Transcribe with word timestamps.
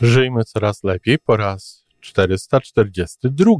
Żyjmy 0.00 0.44
coraz 0.44 0.84
lepiej 0.84 1.18
po 1.18 1.36
raz 1.36 1.84
442. 2.00 3.52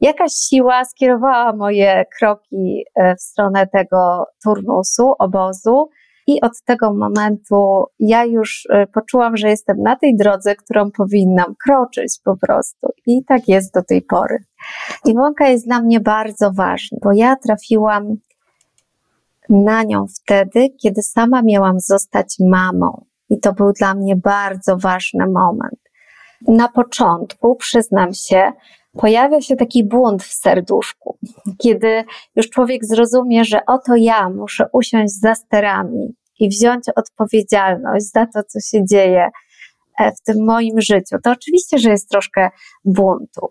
Jakaś 0.00 0.32
siła 0.32 0.84
skierowała 0.84 1.52
moje 1.52 2.04
kroki 2.18 2.84
e, 2.94 3.14
w 3.16 3.20
stronę 3.20 3.66
tego 3.66 4.24
turnusu, 4.44 5.12
obozu. 5.18 5.88
I 6.26 6.40
od 6.40 6.52
tego 6.64 6.94
momentu 6.94 7.84
ja 7.98 8.24
już 8.24 8.66
e, 8.70 8.86
poczułam, 8.86 9.36
że 9.36 9.48
jestem 9.48 9.82
na 9.82 9.96
tej 9.96 10.16
drodze, 10.16 10.54
którą 10.56 10.90
powinnam 10.90 11.54
kroczyć 11.64 12.18
po 12.24 12.36
prostu. 12.36 12.88
I 13.06 13.24
tak 13.24 13.48
jest 13.48 13.74
do 13.74 13.82
tej 13.82 14.02
pory. 14.02 14.38
Iwonka 15.04 15.48
jest 15.48 15.66
dla 15.66 15.80
mnie 15.80 16.00
bardzo 16.00 16.52
ważna, 16.52 16.98
bo 17.02 17.12
ja 17.12 17.36
trafiłam 17.36 18.16
na 19.48 19.82
nią 19.82 20.06
wtedy, 20.22 20.68
kiedy 20.82 21.02
sama 21.02 21.42
miałam 21.42 21.80
zostać 21.80 22.36
mamą. 22.40 23.07
I 23.30 23.40
to 23.40 23.52
był 23.52 23.72
dla 23.72 23.94
mnie 23.94 24.16
bardzo 24.16 24.76
ważny 24.76 25.26
moment. 25.26 25.80
Na 26.48 26.68
początku, 26.68 27.56
przyznam 27.56 28.14
się, 28.14 28.52
pojawia 28.92 29.40
się 29.40 29.56
taki 29.56 29.84
błąd 29.84 30.22
w 30.22 30.32
serduszku, 30.32 31.18
kiedy 31.58 32.04
już 32.36 32.50
człowiek 32.50 32.84
zrozumie, 32.84 33.44
że 33.44 33.66
oto 33.66 33.96
ja 33.96 34.30
muszę 34.30 34.66
usiąść 34.72 35.14
za 35.20 35.34
sterami 35.34 36.14
i 36.38 36.48
wziąć 36.48 36.84
odpowiedzialność 36.96 38.10
za 38.12 38.26
to, 38.26 38.42
co 38.42 38.60
się 38.60 38.84
dzieje 38.84 39.28
e, 39.98 40.12
w 40.12 40.20
tym 40.22 40.44
moim 40.44 40.80
życiu. 40.80 41.16
To 41.24 41.30
oczywiście, 41.30 41.78
że 41.78 41.90
jest 41.90 42.10
troszkę 42.10 42.50
buntu. 42.84 43.50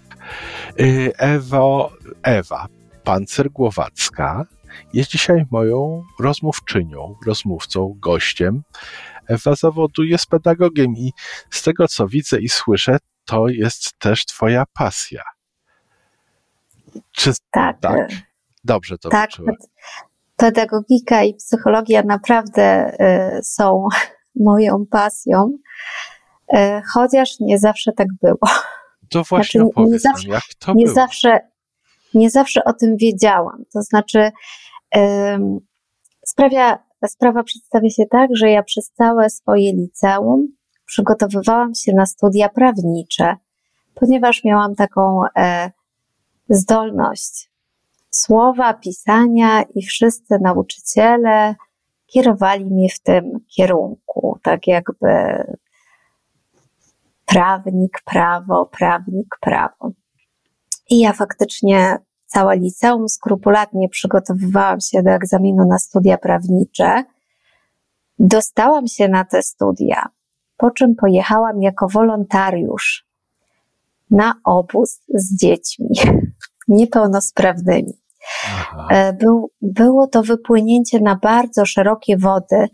Y, 0.79 1.11
Ewo, 1.17 1.91
Ewa 2.23 2.67
Pancer-Głowacka 3.03 4.43
jest 4.93 5.09
dzisiaj 5.09 5.45
moją 5.51 6.03
rozmówczynią, 6.19 7.15
rozmówcą, 7.27 7.95
gościem. 7.99 8.63
Ewa 9.27 9.55
zawodu 9.55 10.03
jest 10.03 10.25
pedagogiem 10.25 10.97
i 10.97 11.11
z 11.49 11.63
tego, 11.63 11.87
co 11.87 12.07
widzę 12.07 12.39
i 12.39 12.49
słyszę, 12.49 12.97
to 13.25 13.47
jest 13.47 13.99
też 13.99 14.25
twoja 14.25 14.63
pasja. 14.73 15.23
Czy 17.11 17.31
tak? 17.51 17.79
tak? 17.79 18.09
Dobrze 18.63 18.97
to 18.97 19.09
tak, 19.09 19.29
wyczułem. 19.29 19.55
Pedagogika 20.35 21.23
i 21.23 21.33
psychologia 21.33 22.03
naprawdę 22.03 22.91
y, 23.39 23.43
są 23.43 23.87
moją 24.35 24.85
pasją, 24.91 25.51
y, 26.53 26.57
chociaż 26.93 27.39
nie 27.39 27.59
zawsze 27.59 27.91
tak 27.91 28.07
było. 28.21 28.49
To 29.11 29.23
właśnie 29.23 29.61
znaczy, 29.61 29.79
nie, 29.79 29.91
nie 29.91 29.99
zawsze, 29.99 30.29
jak 30.29 30.43
to 30.59 30.73
nie 30.73 30.83
było? 30.83 30.95
Zawsze, 30.95 31.39
nie 32.13 32.29
zawsze 32.29 32.63
o 32.63 32.73
tym 32.73 32.97
wiedziałam. 32.97 33.63
To 33.73 33.81
znaczy, 33.81 34.31
ym, 34.97 35.59
sprawia, 36.25 36.79
sprawa 37.07 37.43
przedstawia 37.43 37.89
się 37.89 38.05
tak, 38.05 38.29
że 38.33 38.49
ja 38.49 38.63
przez 38.63 38.91
całe 38.91 39.29
swoje 39.29 39.73
liceum 39.73 40.47
przygotowywałam 40.85 41.75
się 41.75 41.93
na 41.93 42.05
studia 42.05 42.49
prawnicze, 42.49 43.35
ponieważ 43.95 44.43
miałam 44.43 44.75
taką 44.75 45.21
e, 45.37 45.71
zdolność 46.49 47.51
słowa, 48.09 48.73
pisania 48.73 49.63
i 49.75 49.81
wszyscy 49.81 50.39
nauczyciele 50.41 51.55
kierowali 52.05 52.65
mnie 52.65 52.89
w 52.89 52.99
tym 52.99 53.39
kierunku, 53.47 54.39
tak 54.43 54.67
jakby 54.67 55.07
prawnik, 57.31 58.01
prawo, 58.05 58.65
prawnik, 58.65 59.35
prawo. 59.41 59.91
I 60.89 60.99
ja 60.99 61.13
faktycznie 61.13 61.97
całe 62.25 62.57
liceum 62.57 63.09
skrupulatnie 63.09 63.89
przygotowywałam 63.89 64.79
się 64.79 65.03
do 65.03 65.09
egzaminu 65.11 65.67
na 65.67 65.79
studia 65.79 66.17
prawnicze. 66.17 67.03
Dostałam 68.19 68.87
się 68.87 69.07
na 69.07 69.25
te 69.25 69.43
studia, 69.43 70.05
po 70.57 70.71
czym 70.71 70.95
pojechałam 70.95 71.61
jako 71.61 71.87
wolontariusz 71.87 73.07
na 74.11 74.33
obóz 74.43 75.01
z 75.13 75.37
dziećmi 75.37 75.89
niepełnosprawnymi. 76.67 77.93
E, 78.89 79.13
był, 79.13 79.51
było 79.61 80.07
to 80.07 80.23
wypłynięcie 80.23 80.99
na 80.99 81.15
bardzo 81.15 81.65
szerokie 81.65 82.17
wody, 82.17 82.67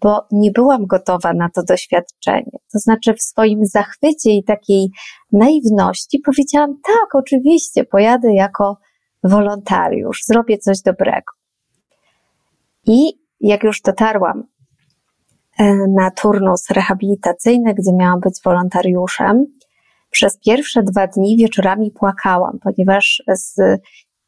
bo 0.00 0.26
nie 0.32 0.50
byłam 0.50 0.86
gotowa 0.86 1.32
na 1.32 1.48
to 1.54 1.62
doświadczenie. 1.62 2.50
To 2.72 2.78
znaczy, 2.78 3.14
w 3.14 3.22
swoim 3.22 3.66
zachwycie 3.66 4.30
i 4.30 4.44
takiej 4.44 4.88
naiwności 5.32 6.18
powiedziałam: 6.18 6.70
tak, 6.84 7.14
oczywiście, 7.14 7.84
pojadę 7.84 8.34
jako 8.34 8.76
wolontariusz, 9.24 10.20
zrobię 10.24 10.58
coś 10.58 10.82
dobrego. 10.82 11.32
I 12.86 13.12
jak 13.40 13.62
już 13.62 13.80
dotarłam 13.80 14.44
e, 15.58 15.74
na 15.88 16.10
turnus 16.10 16.70
rehabilitacyjny, 16.70 17.74
gdzie 17.74 17.92
miałam 17.92 18.20
być 18.20 18.40
wolontariuszem, 18.44 19.46
przez 20.10 20.38
pierwsze 20.38 20.82
dwa 20.82 21.06
dni 21.06 21.36
wieczorami 21.36 21.90
płakałam, 21.90 22.58
ponieważ 22.62 23.22
z 23.28 23.80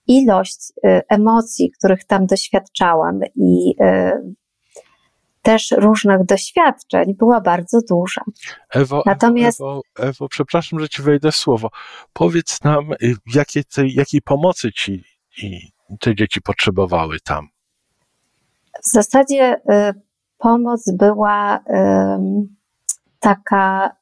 ilość 0.06 0.72
e, 0.84 1.02
emocji, 1.08 1.70
których 1.78 2.04
tam 2.04 2.26
doświadczałam 2.26 3.20
i 3.36 3.74
e, 3.80 4.20
też 5.46 5.74
różnych 5.78 6.24
doświadczeń 6.24 7.14
była 7.14 7.40
bardzo 7.40 7.78
duża. 7.90 8.20
Ewo, 8.70 9.02
Natomiast... 9.06 9.60
Ewo, 9.60 9.80
Ewo, 9.98 10.28
przepraszam, 10.28 10.80
że 10.80 10.88
ci 10.88 11.02
wejdę 11.02 11.32
w 11.32 11.36
słowo. 11.36 11.70
Powiedz 12.12 12.64
nam, 12.64 12.92
y, 12.92 13.14
jakie 13.34 13.64
tej, 13.64 13.94
jakiej 13.94 14.22
pomocy 14.22 14.72
ci 14.72 15.04
te 16.00 16.14
dzieci 16.14 16.40
potrzebowały 16.40 17.20
tam? 17.20 17.48
W 18.84 18.88
zasadzie 18.92 19.54
y, 19.54 19.60
pomoc 20.38 20.90
była 20.92 21.56
y, 21.56 21.60
taka 23.20 23.96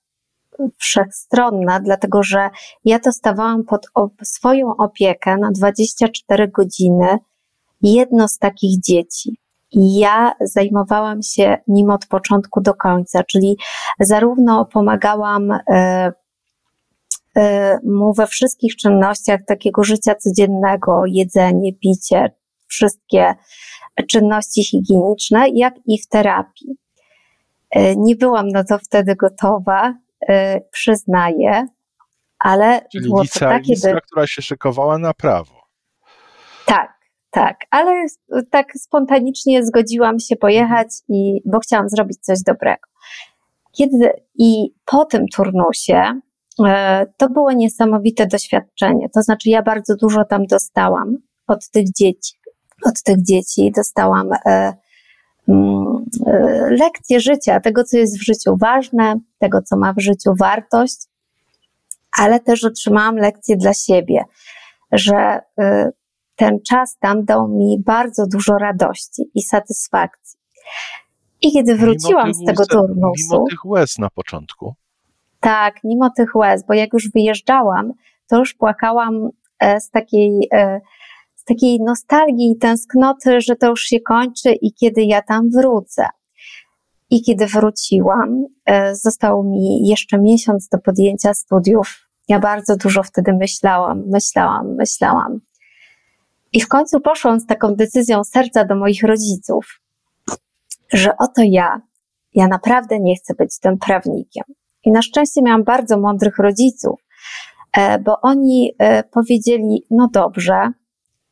wszechstronna, 0.79 1.81
dlatego 1.81 2.23
że 2.23 2.51
ja 2.85 2.99
dostawałam 2.99 3.65
pod 3.65 3.87
swoją 4.23 4.77
opiekę 4.77 5.37
na 5.37 5.51
24 5.51 6.49
godziny 6.49 7.19
jedno 7.83 8.29
z 8.29 8.39
takich 8.39 8.81
dzieci. 8.81 9.44
Ja 9.75 10.35
zajmowałam 10.41 11.23
się 11.23 11.57
nim 11.69 11.91
od 11.91 12.07
początku 12.07 12.61
do 12.61 12.75
końca, 12.75 13.25
czyli 13.25 13.57
zarówno 14.01 14.65
pomagałam 14.65 15.51
e, 15.51 16.13
e, 17.37 17.79
mu 17.85 18.15
we 18.15 18.27
wszystkich 18.27 18.77
czynnościach 18.77 19.41
takiego 19.47 19.85
życia 19.85 20.15
codziennego, 20.15 21.03
jedzenie, 21.07 21.73
picie, 21.73 22.31
wszystkie 22.67 23.35
czynności 24.11 24.65
higieniczne, 24.65 25.47
jak 25.55 25.75
i 25.87 26.03
w 26.03 26.09
terapii. 26.09 26.77
E, 27.71 27.97
nie 27.97 28.17
byłam 28.17 28.49
na 28.49 28.65
to 28.65 28.79
wtedy 28.79 29.17
gotowa, 29.17 29.95
przyznaję, 30.71 31.67
ale 32.39 32.87
Czyli 32.93 33.09
było 33.09 33.25
to 33.25 33.41
takie... 33.41 33.75
By... 33.83 34.01
która 34.01 34.27
się 34.27 34.43
szykowała 34.43 34.99
na 34.99 35.15
prawo. 35.15 35.55
Tak, 36.67 37.04
tak, 37.35 37.57
ale 37.71 38.07
tak 38.51 38.73
spontanicznie 38.75 39.65
zgodziłam 39.65 40.19
się 40.19 40.37
pojechać, 40.37 40.89
i, 41.09 41.41
bo 41.45 41.59
chciałam 41.59 41.89
zrobić 41.89 42.19
coś 42.21 42.43
dobrego. 42.43 42.89
Kiedy 43.73 44.13
i 44.39 44.75
po 44.85 45.05
tym 45.05 45.29
turnusie 45.29 46.21
e, 46.67 47.07
to 47.17 47.29
było 47.29 47.53
niesamowite 47.53 48.27
doświadczenie. 48.27 49.09
To 49.15 49.23
znaczy, 49.23 49.51
ja 49.51 49.63
bardzo 49.63 49.97
dużo 49.97 50.25
tam 50.25 50.47
dostałam 50.47 51.17
od 51.47 51.71
tych 51.71 51.93
dzieci. 51.93 52.35
Od 52.85 53.03
tych 53.03 53.23
dzieci 53.23 53.73
dostałam 53.77 54.31
e, 54.33 54.73
mm, 55.49 56.05
e, 56.27 56.33
lekcje 56.71 57.21
życia, 57.21 57.61
tego, 57.61 57.85
co 57.85 57.97
jest 57.97 58.19
w 58.19 58.25
życiu 58.25 58.57
ważne, 58.57 59.21
tego, 59.39 59.63
co 59.63 59.77
ma 59.77 59.93
w 59.93 60.01
życiu 60.01 60.35
wartość, 60.41 60.97
ale 62.19 62.41
też 62.41 62.65
otrzymałam 62.65 63.17
lekcje 63.17 63.57
dla 63.57 63.75
siebie, 63.75 64.25
że 64.93 65.41
ten 66.37 66.59
czas 66.69 66.97
tam 67.01 67.25
dał 67.25 67.49
mi 67.49 67.77
bardzo 67.87 68.27
dużo 68.27 68.59
radości 68.59 69.23
i 69.35 69.43
satysfakcji. 69.43 70.39
I 71.43 71.53
kiedy 71.53 71.77
wróciłam 71.77 72.35
z 72.35 72.45
tego 72.45 72.67
turnusu. 72.67 73.33
Mimo 73.33 73.45
tych 73.51 73.65
łez 73.65 73.99
na 73.99 74.11
początku. 74.11 74.75
Tak, 75.41 75.75
mimo 75.85 76.11
tych 76.11 76.37
łez, 76.37 76.67
bo 76.67 76.75
jak 76.75 76.93
już 76.93 77.11
wyjeżdżałam, 77.11 77.93
to 78.29 78.39
już 78.39 78.55
płakałam 78.55 79.29
e, 79.59 79.81
z 79.81 79.91
takiej, 79.91 80.49
e, 80.53 80.81
z 81.35 81.45
takiej 81.45 81.81
nostalgii 81.81 82.51
i 82.51 82.59
tęsknoty, 82.59 83.41
że 83.41 83.57
to 83.57 83.67
już 83.71 83.83
się 83.83 84.01
kończy 84.01 84.53
i 84.53 84.73
kiedy 84.73 85.03
ja 85.03 85.23
tam 85.23 85.51
wrócę. 85.51 86.07
I 87.11 87.23
kiedy 87.23 87.47
wróciłam, 87.47 88.45
e, 88.67 88.97
został 88.97 89.45
mi 89.45 89.89
jeszcze 89.89 90.19
miesiąc 90.19 90.69
do 90.69 90.79
podjęcia 90.79 91.35
studiów. 91.35 92.09
Ja 92.29 92.41
bardzo 92.41 92.77
dużo 92.77 93.03
wtedy 93.03 93.33
myślałam, 93.33 94.03
myślałam, 94.07 94.75
myślałam. 94.75 95.41
I 96.55 96.61
w 96.61 96.69
końcu 96.69 97.01
poszłam 97.01 97.41
z 97.41 97.47
taką 97.47 97.75
decyzją 97.75 98.25
serca 98.25 98.65
do 98.65 98.77
moich 98.77 99.03
rodziców, 99.03 99.81
że 100.93 101.17
oto 101.19 101.43
ja, 101.45 101.81
ja 102.35 102.49
naprawdę 102.49 103.01
nie 103.01 103.17
chcę 103.17 103.35
być 103.35 103.59
tym 103.59 103.79
prawnikiem. 103.79 104.45
I 104.85 104.91
na 104.91 105.03
szczęście 105.03 105.43
miałam 105.43 105.65
bardzo 105.65 106.01
mądrych 106.01 106.39
rodziców, 106.39 107.01
e, 107.77 107.99
bo 107.99 108.21
oni 108.21 108.75
e, 108.79 109.03
powiedzieli: 109.03 109.87
No 109.91 110.09
dobrze, 110.13 110.73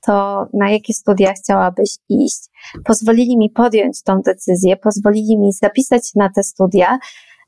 to 0.07 0.47
na 0.53 0.71
jakie 0.71 0.95
studia 0.95 1.33
chciałabyś 1.33 1.97
iść? 2.09 2.43
Pozwolili 2.85 3.39
mi 3.39 3.51
podjąć 3.51 4.03
tą 4.03 4.21
decyzję, 4.21 4.77
pozwolili 4.77 5.39
mi 5.39 5.53
zapisać 5.53 6.03
na 6.17 6.29
te 6.29 6.43
studia, 6.43 6.99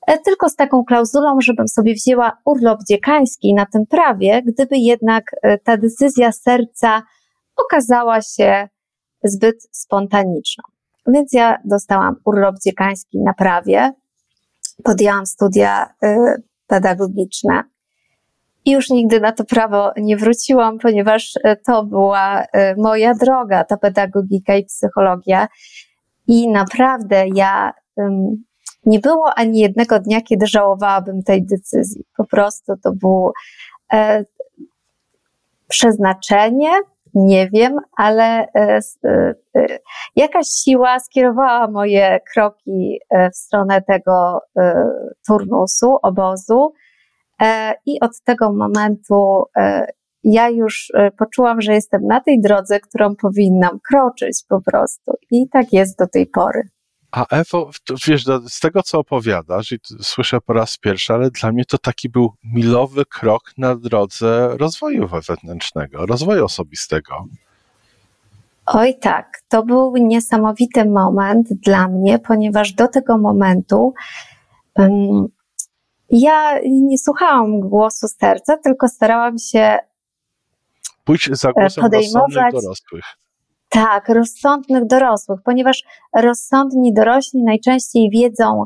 e, 0.07 0.19
tylko 0.19 0.49
z 0.49 0.57
taką 0.57 0.85
klauzulą, 0.85 1.41
żebym 1.41 1.69
sobie 1.69 1.95
wzięła 1.95 2.39
urlop 2.45 2.79
dziekański 2.89 3.55
na 3.55 3.67
tym 3.67 3.87
prawie, 3.87 4.43
gdyby 4.43 4.77
jednak 4.77 5.25
ta 5.65 5.77
decyzja 5.77 6.33
serca 6.33 7.03
okazała 7.57 8.23
się 8.23 8.69
zbyt 9.25 9.69
spontaniczną. 9.71 10.65
Więc 11.07 11.33
ja 11.33 11.59
dostałam 11.65 12.17
urlop 12.25 12.57
dziekański 12.65 13.21
na 13.21 13.35
prawie, 13.35 13.93
podjęłam 14.85 15.27
studia 15.27 15.95
y, 16.05 16.43
pedagogiczne 16.67 17.63
i 18.65 18.71
już 18.71 18.91
nigdy 18.91 19.21
na 19.21 19.33
to 19.33 19.45
prawo 19.45 19.93
nie 19.97 20.17
wróciłam, 20.17 20.79
ponieważ 20.79 21.37
y, 21.37 21.57
to 21.67 21.85
była 21.85 22.43
y, 22.43 22.47
moja 22.77 23.15
droga, 23.15 23.65
ta 23.65 23.77
pedagogika 23.77 24.57
i 24.57 24.65
psychologia. 24.65 25.49
I 26.27 26.49
naprawdę 26.49 27.25
ja 27.35 27.73
nie 28.87 29.01
było 29.01 29.35
ani 29.37 29.59
jednego 29.59 30.01
dnia, 30.01 30.21
kiedy 30.21 30.47
żałowałabym 30.47 31.23
tej 31.23 31.47
decyzji. 31.47 32.05
Po 32.17 32.25
prostu 32.25 32.73
to 32.83 32.93
było 32.93 33.33
e, 33.93 34.25
przeznaczenie, 35.69 36.71
nie 37.15 37.49
wiem, 37.53 37.77
ale 37.97 38.25
e, 38.25 38.81
e, 39.05 39.35
e, 39.57 39.79
jakaś 40.17 40.47
siła 40.47 41.01
skierowała 41.01 41.69
moje 41.71 42.21
kroki 42.35 43.01
w 43.33 43.37
stronę 43.37 43.83
tego 43.83 44.41
turnusu, 45.27 45.97
obozu. 46.03 46.73
I 47.87 48.01
od 48.01 48.21
tego 48.25 48.53
momentu 48.53 49.43
ja 50.25 50.49
już 50.49 50.93
poczułam, 51.19 51.61
że 51.61 51.75
jestem 51.75 52.07
na 52.07 52.21
tej 52.21 52.41
drodze, 52.41 52.81
którą 52.81 53.17
powinnam 53.17 53.79
kroczyć 53.89 54.45
po 54.49 54.61
prostu. 54.61 55.13
I 55.31 55.49
tak 55.49 55.73
jest 55.73 55.99
do 55.99 56.07
tej 56.07 56.27
pory. 56.27 56.63
A 57.15 57.27
Ewo, 57.31 57.71
wiesz, 58.07 58.25
z 58.49 58.61
tego 58.61 58.83
co 58.83 58.99
opowiadasz, 58.99 59.73
i 59.73 59.79
słyszę 60.01 60.41
po 60.41 60.53
raz 60.53 60.77
pierwszy, 60.77 61.13
ale 61.13 61.31
dla 61.31 61.53
mnie 61.53 61.65
to 61.65 61.79
taki 61.79 62.09
był 62.09 62.33
milowy 62.45 63.05
krok 63.05 63.53
na 63.59 63.77
drodze 63.77 64.57
rozwoju 64.57 65.09
wewnętrznego, 65.09 66.07
rozwoju 66.07 66.45
osobistego. 66.45 67.27
Oj 68.67 68.99
tak, 68.99 69.43
to 69.49 69.63
był 69.63 69.97
niesamowity 69.97 70.85
moment 70.85 71.49
dla 71.53 71.89
mnie, 71.89 72.19
ponieważ 72.19 72.73
do 72.73 72.89
tego 72.89 73.19
momentu 73.19 73.95
um, 74.75 75.27
ja 76.11 76.61
nie 76.63 76.99
słuchałam 76.99 77.61
głosu 77.61 78.09
serca, 78.09 78.57
tylko 78.57 78.89
starałam 78.89 79.39
się 79.39 79.79
Pójdź 81.05 81.31
za 81.33 81.53
głosem 81.53 81.83
podejmować 81.83 82.53
dorosłych. 82.53 83.05
Tak, 83.75 84.09
rozsądnych 84.09 84.87
dorosłych, 84.87 85.41
ponieważ 85.45 85.83
rozsądni 86.17 86.95
dorośli 86.95 87.43
najczęściej 87.43 88.11
wiedzą, 88.11 88.65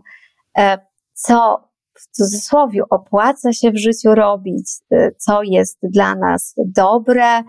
e, 0.59 0.79
co 1.13 1.69
w 1.95 2.07
cudzysłowie 2.17 2.83
opłaca 2.91 3.53
się 3.53 3.71
w 3.71 3.79
życiu 3.79 4.15
robić, 4.15 4.71
e, 4.93 5.11
co 5.19 5.43
jest 5.43 5.79
dla 5.83 6.15
nas 6.15 6.55
dobre. 6.59 7.43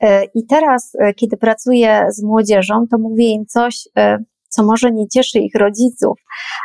E, 0.00 0.24
I 0.24 0.46
teraz, 0.46 0.96
kiedy 1.16 1.36
pracuję 1.36 2.06
z 2.10 2.22
młodzieżą, 2.22 2.86
to 2.90 2.98
mówię 2.98 3.30
im 3.30 3.46
coś, 3.46 3.88
co 4.48 4.62
może 4.62 4.92
nie 4.92 5.08
cieszy 5.08 5.38
ich 5.38 5.54
rodziców, 5.54 6.18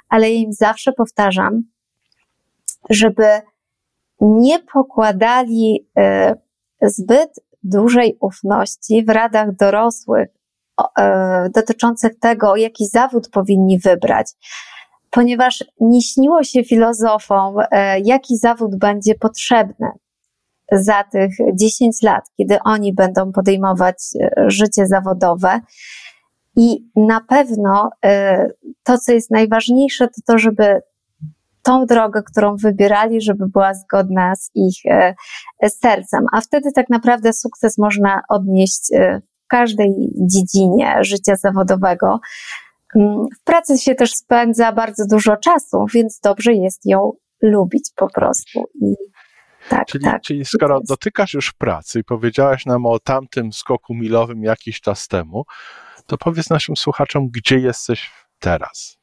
ale 0.09 0.31
im 0.31 0.53
zawsze 0.53 0.91
powtarzam, 0.91 1.63
żeby 2.89 3.25
nie 4.21 4.59
pokładali 4.59 5.89
zbyt 6.81 7.39
dużej 7.69 8.17
ufności 8.19 9.05
w 9.05 9.09
radach 9.09 9.55
dorosłych 9.55 10.27
e, 10.99 11.49
dotyczących 11.55 12.19
tego, 12.19 12.55
jaki 12.55 12.87
zawód 12.87 13.29
powinni 13.29 13.79
wybrać, 13.79 14.27
ponieważ 15.09 15.63
nie 15.79 16.01
śniło 16.01 16.43
się 16.43 16.63
filozofom, 16.63 17.55
e, 17.71 17.99
jaki 17.99 18.37
zawód 18.37 18.75
będzie 18.75 19.15
potrzebny 19.15 19.87
za 20.71 21.03
tych 21.03 21.31
10 21.53 22.01
lat, 22.03 22.23
kiedy 22.37 22.57
oni 22.63 22.93
będą 22.93 23.31
podejmować 23.31 23.95
e, 24.19 24.49
życie 24.49 24.87
zawodowe. 24.87 25.59
I 26.59 26.89
na 26.95 27.21
pewno 27.21 27.89
to, 28.83 28.97
co 28.97 29.11
jest 29.11 29.31
najważniejsze, 29.31 30.07
to 30.07 30.21
to, 30.25 30.37
żeby 30.37 30.81
tą 31.67 31.85
drogę, 31.85 32.21
którą 32.23 32.55
wybierali, 32.55 33.21
żeby 33.21 33.45
była 33.47 33.73
zgodna 33.73 34.35
z 34.35 34.51
ich 34.55 34.85
e, 34.85 35.15
sercem. 35.69 36.25
A 36.33 36.41
wtedy 36.41 36.71
tak 36.75 36.89
naprawdę 36.89 37.33
sukces 37.33 37.77
można 37.77 38.21
odnieść 38.29 38.93
e, 38.93 39.21
w 39.45 39.47
każdej 39.47 39.91
dziedzinie 40.31 40.97
życia 41.01 41.35
zawodowego. 41.35 42.19
Mm, 42.95 43.25
w 43.41 43.43
pracy 43.43 43.77
się 43.77 43.95
też 43.95 44.11
spędza 44.11 44.71
bardzo 44.71 45.05
dużo 45.05 45.37
czasu, 45.37 45.85
więc 45.93 46.19
dobrze 46.23 46.53
jest 46.53 46.81
ją 46.85 47.11
lubić 47.41 47.89
po 47.95 48.09
prostu. 48.09 48.63
I 48.81 48.95
tak, 49.69 49.87
czyli, 49.87 50.03
tak. 50.03 50.21
czyli 50.21 50.45
skoro 50.45 50.79
dotykasz 50.87 51.33
już 51.33 51.53
pracy 51.53 51.99
i 51.99 52.03
powiedziałaś 52.03 52.65
nam 52.65 52.85
o 52.85 52.99
tamtym 52.99 53.53
skoku 53.53 53.93
milowym 53.93 54.43
jakiś 54.43 54.81
czas 54.81 55.07
temu, 55.07 55.43
to 56.05 56.17
powiedz 56.17 56.49
naszym 56.49 56.75
słuchaczom, 56.77 57.29
gdzie 57.29 57.59
jesteś 57.59 58.11
teraz? 58.39 58.96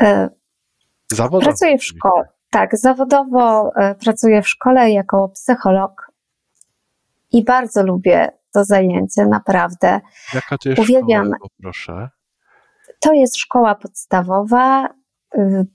E, 0.00 0.28
zawodowo. 1.12 1.44
Pracuję 1.44 1.78
w 1.78 1.84
szkole. 1.84 2.24
Tak, 2.50 2.78
zawodowo 2.78 3.70
e, 3.76 3.94
pracuję 3.94 4.42
w 4.42 4.48
szkole 4.48 4.90
jako 4.90 5.28
psycholog 5.28 6.10
i 7.32 7.44
bardzo 7.44 7.82
lubię 7.82 8.30
to 8.52 8.64
zajęcie, 8.64 9.26
naprawdę. 9.26 10.00
Jaka 10.34 10.58
to 10.58 10.68
jest 10.68 10.82
Uwielbiam. 10.82 11.26
szkoła, 11.26 11.48
proszę? 11.62 12.08
To 13.00 13.12
jest 13.12 13.36
szkoła 13.36 13.74
podstawowa. 13.74 14.88
Y, 15.38 15.66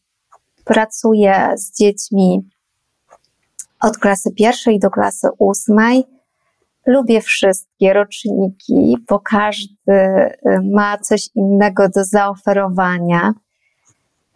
pracuję 0.65 1.51
z 1.55 1.77
dziećmi 1.77 2.49
od 3.81 3.97
klasy 3.97 4.31
pierwszej 4.37 4.79
do 4.79 4.89
klasy 4.89 5.27
ósmej. 5.37 6.03
Lubię 6.85 7.21
wszystkie 7.21 7.93
roczniki, 7.93 8.97
bo 9.09 9.19
każdy 9.19 9.91
y, 9.91 10.35
ma 10.73 10.97
coś 10.97 11.29
innego 11.35 11.89
do 11.89 12.03
zaoferowania. 12.03 13.33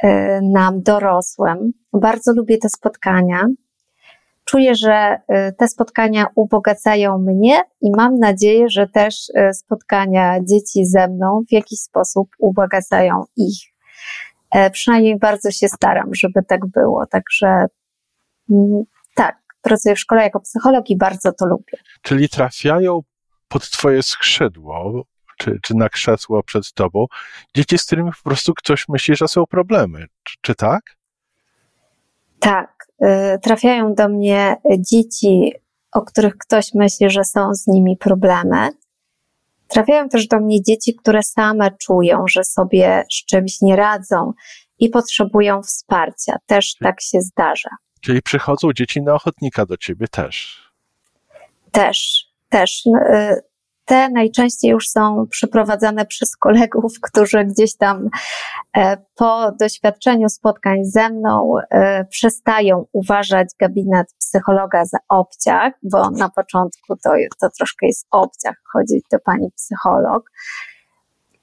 E, 0.04 0.42
nam 0.42 0.82
dorosłym. 0.82 1.72
Bardzo 1.94 2.34
lubię 2.34 2.58
te 2.58 2.70
spotkania. 2.70 3.48
Czuję, 4.46 4.76
że 4.76 5.18
e, 5.28 5.52
te 5.52 5.68
spotkania 5.68 6.26
ubogacają 6.36 7.18
mnie 7.18 7.62
i 7.82 7.92
mam 7.98 8.20
nadzieję, 8.20 8.70
że 8.70 8.88
też 8.88 9.16
e, 9.36 9.54
spotkania 9.54 10.40
dzieci 10.42 10.86
ze 10.86 11.08
mną 11.08 11.42
w 11.50 11.52
jakiś 11.52 11.80
sposób 11.80 12.30
ubogacają 12.40 13.24
ich. 13.38 13.74
Przynajmniej 14.72 15.20
bardzo 15.20 15.52
się 15.52 15.68
staram, 15.68 16.10
żeby 16.16 16.44
tak 16.48 16.66
było. 16.66 17.06
Także 17.06 17.66
mm, 18.52 18.84
tak, 19.16 19.36
pracuję 19.62 19.96
w 19.96 20.00
szkole 20.00 20.24
jako 20.24 20.40
psycholog 20.40 20.90
i 20.90 20.98
bardzo 20.98 21.32
to 21.32 21.46
lubię. 21.46 21.78
Czyli 22.02 22.30
trafiają 22.30 23.00
pod 23.48 23.70
Twoje 23.70 24.04
skrzydło 24.04 25.04
czy, 25.38 25.60
czy 25.62 25.76
na 25.76 25.90
krzesło 25.90 26.44
przed 26.44 26.74
tobą, 26.74 27.06
dzieci, 27.56 27.78
z 27.78 27.86
którymi 27.86 28.12
po 28.12 28.30
prostu 28.30 28.54
ktoś 28.54 28.90
myśli, 28.90 29.16
że 29.16 29.28
są 29.28 29.46
problemy. 29.46 30.06
Czy, 30.24 30.36
czy 30.42 30.56
tak? 30.56 30.96
Tak. 32.40 32.88
Y, 33.02 33.40
trafiają 33.40 33.94
do 33.94 34.10
mnie 34.10 34.56
dzieci, 34.80 35.54
o 35.92 36.02
których 36.02 36.38
ktoś 36.38 36.74
myśli, 36.74 37.10
że 37.10 37.24
są 37.24 37.54
z 37.54 37.68
nimi 37.68 37.98
problemy. 37.98 38.70
Trafiają 39.68 40.10
też 40.10 40.28
do 40.28 40.40
mnie 40.40 40.62
dzieci, 40.62 40.96
które 40.96 41.24
same 41.24 41.72
czują, 41.72 42.26
że 42.28 42.44
sobie 42.44 43.04
z 43.12 43.26
czymś 43.26 43.62
nie 43.62 43.76
radzą 43.76 44.34
i 44.80 44.90
potrzebują 44.90 45.64
wsparcia. 45.64 46.36
Też 46.46 46.76
tak 46.76 47.02
się 47.02 47.22
zdarza. 47.22 47.70
Czyli 48.02 48.22
przychodzą 48.22 48.74
dzieci 48.74 49.02
na 49.02 49.14
ochotnika 49.14 49.66
do 49.66 49.78
ciebie 49.78 50.08
też. 50.08 50.64
Też, 51.72 52.28
też. 52.50 52.84
Te 53.94 54.10
najczęściej 54.10 54.72
już 54.72 54.90
są 54.90 55.28
przeprowadzane 55.30 56.06
przez 56.06 56.38
kolegów, 56.38 56.94
którzy 57.02 57.46
gdzieś 57.46 57.76
tam 57.76 58.10
e, 58.78 58.98
po 59.16 59.52
doświadczeniu 59.60 60.30
spotkań 60.30 60.86
ze 60.86 61.10
mną 61.10 61.54
e, 61.72 62.06
przestają 62.06 62.86
uważać 62.92 63.48
gabinet 63.60 64.08
psychologa 64.20 64.86
za 64.86 64.98
obciach, 65.10 65.74
bo 65.84 66.10
na 66.10 66.30
początku 66.30 66.96
to, 67.04 67.10
to 67.42 67.50
troszkę 67.58 67.88
jest 67.88 68.08
obciach 68.12 68.56
chodzić 68.74 69.04
do 69.12 69.20
pani 69.20 69.52
psycholog. 69.56 70.32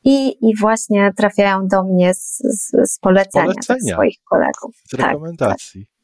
I, 0.05 0.49
I 0.49 0.57
właśnie 0.57 1.13
trafiają 1.17 1.69
do 1.69 1.83
mnie 1.83 2.15
z, 2.15 2.39
z, 2.39 2.91
z 2.93 2.99
polecenia, 2.99 3.45
polecenia. 3.45 3.95
swoich 3.95 4.17
kolegów. 4.25 4.77
Z 4.85 4.95
rekomendacji. 4.95 5.87
Tak. 5.87 6.00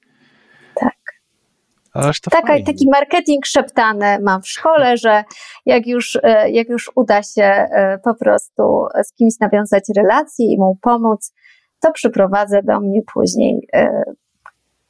Tak. 2.02 2.14
Taka, 2.30 2.62
taki 2.66 2.88
marketing 2.92 3.46
szeptany 3.46 4.18
mam 4.22 4.42
w 4.42 4.48
szkole, 4.48 4.96
że 4.96 5.24
jak 5.66 5.86
już, 5.86 6.18
e, 6.22 6.50
jak 6.50 6.68
już 6.68 6.90
uda 6.94 7.22
się 7.22 7.42
e, 7.42 7.98
po 8.04 8.14
prostu 8.14 8.86
z 9.04 9.12
kimś 9.12 9.34
nawiązać 9.40 9.84
relacje 9.96 10.46
i 10.46 10.58
mu 10.58 10.78
pomóc, 10.82 11.32
to 11.80 11.92
przyprowadzę 11.92 12.62
do 12.62 12.80
mnie 12.80 13.00
później 13.14 13.68
e, 13.74 14.02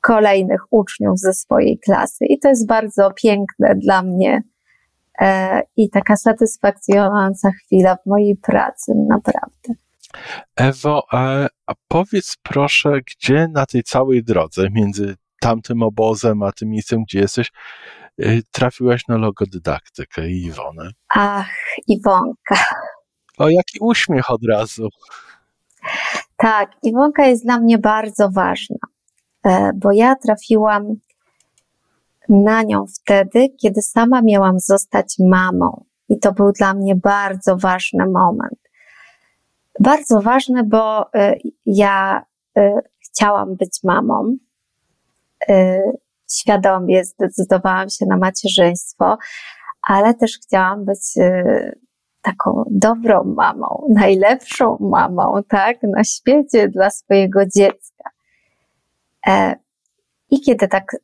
kolejnych 0.01 0.61
uczniów 0.71 1.19
ze 1.19 1.33
swojej 1.33 1.79
klasy. 1.79 2.25
I 2.25 2.39
to 2.39 2.49
jest 2.49 2.67
bardzo 2.67 3.11
piękne 3.11 3.75
dla 3.75 4.03
mnie 4.03 4.43
i 5.77 5.91
taka 5.91 6.17
satysfakcjonująca 6.17 7.51
chwila 7.51 7.97
w 7.97 8.07
mojej 8.07 8.37
pracy, 8.37 8.93
naprawdę. 9.09 9.75
Ewo, 10.57 11.03
a 11.67 11.75
powiedz 11.89 12.37
proszę, 12.43 13.01
gdzie 13.01 13.49
na 13.53 13.67
tej 13.67 13.83
całej 13.83 14.25
drodze 14.25 14.71
między 14.71 15.17
tamtym 15.41 15.83
obozem, 15.83 16.43
a 16.43 16.53
tym 16.53 16.69
miejscem, 16.69 17.03
gdzie 17.03 17.19
jesteś, 17.19 17.53
y, 18.21 18.43
trafiłaś 18.51 19.09
na 19.09 19.17
logodydaktykę 19.17 20.31
i 20.31 20.45
Iwonę. 20.45 20.91
Ach, 21.09 21.51
Iwonka. 21.89 22.57
O, 23.39 23.49
jaki 23.49 23.79
uśmiech 23.81 24.31
od 24.31 24.41
razu. 24.49 24.89
Tak, 26.37 26.71
Iwonka 26.83 27.27
jest 27.27 27.45
dla 27.45 27.59
mnie 27.59 27.79
bardzo 27.79 28.31
ważna, 28.31 28.77
e, 29.47 29.71
bo 29.75 29.93
ja 29.93 30.15
trafiłam 30.17 30.97
na 32.29 32.63
nią 32.63 32.87
wtedy, 32.87 33.49
kiedy 33.63 33.83
sama 33.83 34.23
miałam 34.23 34.59
zostać 34.59 35.17
mamą. 35.31 35.85
I 36.09 36.19
to 36.19 36.33
był 36.33 36.53
dla 36.53 36.75
mnie 36.75 36.95
bardzo 36.95 37.57
ważny 37.57 38.07
moment. 38.07 38.59
Bardzo 39.81 40.21
ważny, 40.21 40.65
bo 40.65 41.15
e, 41.15 41.37
ja 41.67 42.23
e, 42.57 42.75
chciałam 42.99 43.57
być 43.57 43.79
mamą. 43.85 44.37
Y, 45.51 45.81
świadomie 46.33 47.05
zdecydowałam 47.05 47.91
się 47.91 48.07
na 48.07 48.17
macierzyństwo, 48.17 49.19
ale 49.89 50.15
też 50.15 50.39
chciałam 50.43 50.85
być 50.85 51.17
y, 51.17 51.79
taką 52.23 52.65
dobrą 52.71 53.25
mamą, 53.25 53.87
najlepszą 53.95 54.77
mamą, 54.81 55.43
tak, 55.49 55.77
na 55.83 56.05
świecie 56.05 56.69
dla 56.69 56.91
swojego 56.91 57.47
dziecka. 57.47 58.11
E, 59.27 59.57
I 60.31 60.41
kiedy 60.41 60.69
tak 60.69 60.97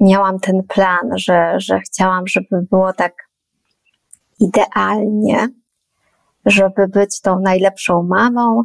miałam 0.00 0.40
ten 0.40 0.62
plan, 0.62 1.10
że, 1.14 1.54
że 1.56 1.80
chciałam, 1.80 2.26
żeby 2.26 2.62
było 2.70 2.92
tak 2.92 3.14
idealnie, 4.40 5.48
żeby 6.46 6.88
być 6.88 7.20
tą 7.20 7.40
najlepszą 7.40 8.02
mamą, 8.02 8.62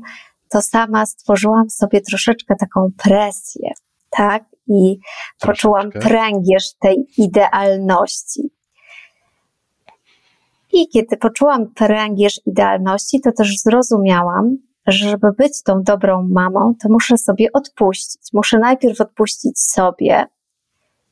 to 0.50 0.62
sama 0.62 1.06
stworzyłam 1.06 1.70
sobie 1.70 2.02
troszeczkę 2.02 2.56
taką 2.56 2.90
presję, 2.98 3.70
tak? 4.10 4.44
I 4.72 5.00
poczułam 5.40 5.92
pręgierz 5.92 6.74
tej 6.80 7.08
idealności. 7.18 8.52
I 10.74 10.88
kiedy 10.88 11.18
poczułam 11.18 11.68
pręgierz 11.74 12.42
idealności, 12.46 13.22
to 13.22 13.32
też 13.32 13.58
zrozumiałam, 13.58 14.58
że 14.88 15.10
żeby 15.10 15.28
być 15.38 15.64
tą 15.64 15.84
dobrą 15.84 16.28
mamą, 16.32 16.74
to 16.84 16.90
muszę 16.90 17.18
sobie 17.18 17.48
odpuścić. 17.54 18.22
Muszę 18.34 18.60
najpierw 18.60 19.02
odpuścić 19.02 19.60
sobie 19.60 20.26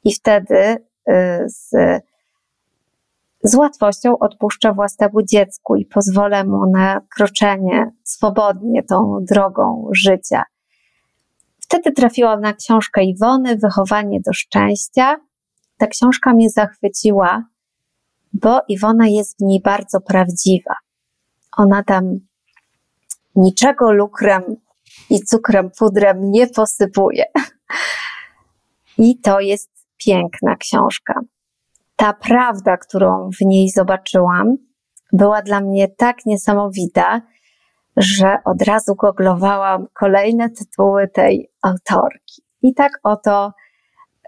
i 0.04 0.14
wtedy 0.14 0.56
y, 0.56 1.50
z, 1.50 1.70
z 3.44 3.56
łatwością 3.56 4.20
odpuszczę 4.20 4.74
własnemu 4.74 5.22
dziecku 5.24 5.76
i 5.76 5.86
pozwolę 5.86 6.44
mu 6.44 6.72
na 6.72 7.02
kroczenie 7.16 7.92
swobodnie 8.04 8.84
tą 8.84 9.18
drogą 9.30 9.90
życia. 9.92 10.44
Wtedy 11.70 11.92
trafiłam 11.92 12.42
na 12.42 12.54
książkę 12.54 13.04
Iwony, 13.04 13.58
Wychowanie 13.58 14.20
do 14.26 14.34
szczęścia. 14.34 15.18
Ta 15.78 15.88
książka 15.88 16.34
mnie 16.34 16.50
zachwyciła, 16.50 17.44
bo 18.34 18.62
Iwona 18.68 19.08
jest 19.08 19.38
w 19.38 19.42
niej 19.42 19.62
bardzo 19.62 20.02
prawdziwa. 20.02 20.76
Ona 21.58 21.84
tam 21.84 22.20
niczego 23.36 23.92
lukrem 23.92 24.44
i 25.10 25.20
cukrem 25.20 25.72
pudrem 25.80 26.32
nie 26.32 26.48
posypuje. 26.48 27.26
I 28.98 29.20
to 29.20 29.40
jest 29.40 29.72
piękna 30.06 30.56
książka. 30.56 31.14
Ta 31.96 32.14
prawda, 32.14 32.78
którą 32.78 33.30
w 33.42 33.46
niej 33.46 33.70
zobaczyłam, 33.70 34.58
była 35.14 35.42
dla 35.42 35.62
mnie 35.62 35.88
tak 35.88 36.26
niesamowita, 36.26 37.22
że 37.98 38.38
od 38.46 38.62
razu 38.62 38.96
googlowałam 38.96 39.88
kolejne 39.94 40.50
tytuły 40.50 41.08
tej 41.08 41.49
autorki. 41.62 42.42
I 42.62 42.74
tak 42.74 43.00
oto 43.04 43.52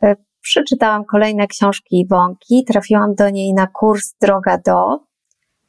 y, 0.04 0.16
przeczytałam 0.42 1.06
kolejne 1.06 1.48
książki 1.48 2.00
Iwonki, 2.00 2.66
trafiłam 2.66 3.16
do 3.16 3.30
niej 3.30 3.54
na 3.54 3.68
kurs 3.68 4.14
Droga 4.22 4.58
do 4.58 5.00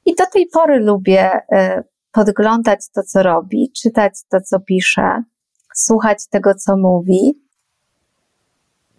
i 0.07 0.14
do 0.14 0.25
tej 0.33 0.47
pory 0.47 0.78
lubię 0.78 1.33
y, 1.35 1.85
podglądać 2.12 2.81
to, 2.95 3.02
co 3.02 3.23
robi, 3.23 3.73
czytać 3.76 4.12
to, 4.31 4.40
co 4.40 4.61
pisze, 4.61 5.23
słuchać 5.75 6.28
tego, 6.28 6.54
co 6.54 6.76
mówi, 6.76 7.42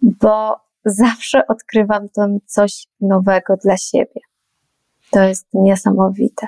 bo 0.02 0.56
zawsze 0.84 1.46
odkrywam 1.46 2.08
tam 2.08 2.38
coś 2.46 2.86
nowego 3.00 3.56
dla 3.56 3.76
siebie. 3.76 4.20
To 5.10 5.22
jest 5.22 5.46
niesamowite 5.52 6.46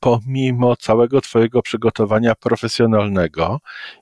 pomimo, 0.00 0.76
całego 0.76 1.20
Twojego 1.20 1.62
przygotowania 1.62 2.34
profesjonalnego 2.34 3.58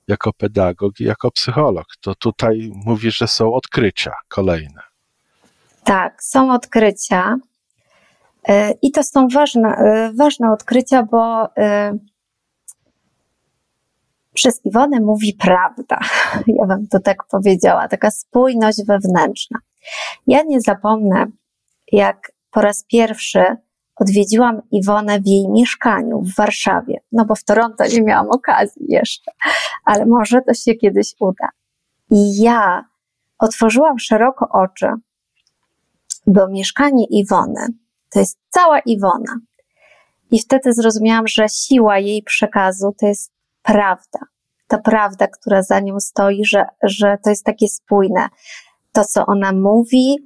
jako 0.08 0.32
pedagog 0.32 1.00
i 1.00 1.04
jako 1.04 1.30
psycholog, 1.30 1.86
to 2.00 2.14
tutaj 2.14 2.70
mówisz, 2.74 3.16
że 3.16 3.28
są 3.28 3.54
odkrycia 3.54 4.12
kolejne. 4.28 4.82
Tak, 5.84 6.22
są 6.22 6.52
odkrycia. 6.52 7.36
E, 8.48 8.72
I 8.82 8.90
to 8.90 9.02
są 9.02 9.28
ważne, 9.28 9.68
e, 9.68 10.12
ważne 10.14 10.52
odkrycia, 10.52 11.02
bo 11.02 11.48
e, 11.56 11.98
przez 14.34 14.60
Iwonę 14.64 15.00
mówi 15.00 15.34
prawda. 15.34 15.98
Ja 16.58 16.66
bym 16.66 16.88
to 16.88 17.00
tak 17.00 17.24
powiedziała, 17.30 17.88
taka 17.88 18.10
spójność 18.10 18.78
wewnętrzna. 18.86 19.58
Ja 20.26 20.42
nie 20.42 20.60
zapomnę, 20.60 21.26
jak 21.92 22.32
po 22.50 22.60
raz 22.60 22.84
pierwszy 22.84 23.56
odwiedziłam 23.96 24.62
Iwonę 24.70 25.20
w 25.20 25.26
jej 25.26 25.48
mieszkaniu 25.48 26.20
w 26.22 26.34
Warszawie, 26.34 27.00
no 27.12 27.24
bo 27.24 27.34
w 27.34 27.44
Toronto 27.44 27.84
nie 27.86 28.02
miałam 28.02 28.30
okazji 28.30 28.86
jeszcze, 28.88 29.30
ale 29.84 30.06
może 30.06 30.42
to 30.42 30.54
się 30.54 30.74
kiedyś 30.74 31.14
uda. 31.20 31.48
I 32.10 32.42
ja 32.42 32.84
otworzyłam 33.38 33.98
szeroko 33.98 34.48
oczy, 34.48 34.88
bo 36.26 36.48
mieszkanie 36.48 37.04
Iwony 37.10 37.66
to 38.10 38.18
jest 38.18 38.38
cała 38.48 38.78
Iwona. 38.78 39.40
I 40.30 40.40
wtedy 40.40 40.72
zrozumiałam, 40.72 41.26
że 41.28 41.48
siła 41.48 41.98
jej 41.98 42.22
przekazu 42.22 42.94
to 43.00 43.06
jest 43.06 43.32
prawda. 43.62 44.18
Ta 44.68 44.78
prawda, 44.78 45.26
która 45.26 45.62
za 45.62 45.80
nią 45.80 46.00
stoi, 46.00 46.44
że, 46.44 46.66
że 46.82 47.18
to 47.24 47.30
jest 47.30 47.44
takie 47.44 47.68
spójne. 47.68 48.28
To, 48.92 49.04
co 49.04 49.26
ona 49.26 49.52
mówi, 49.52 50.16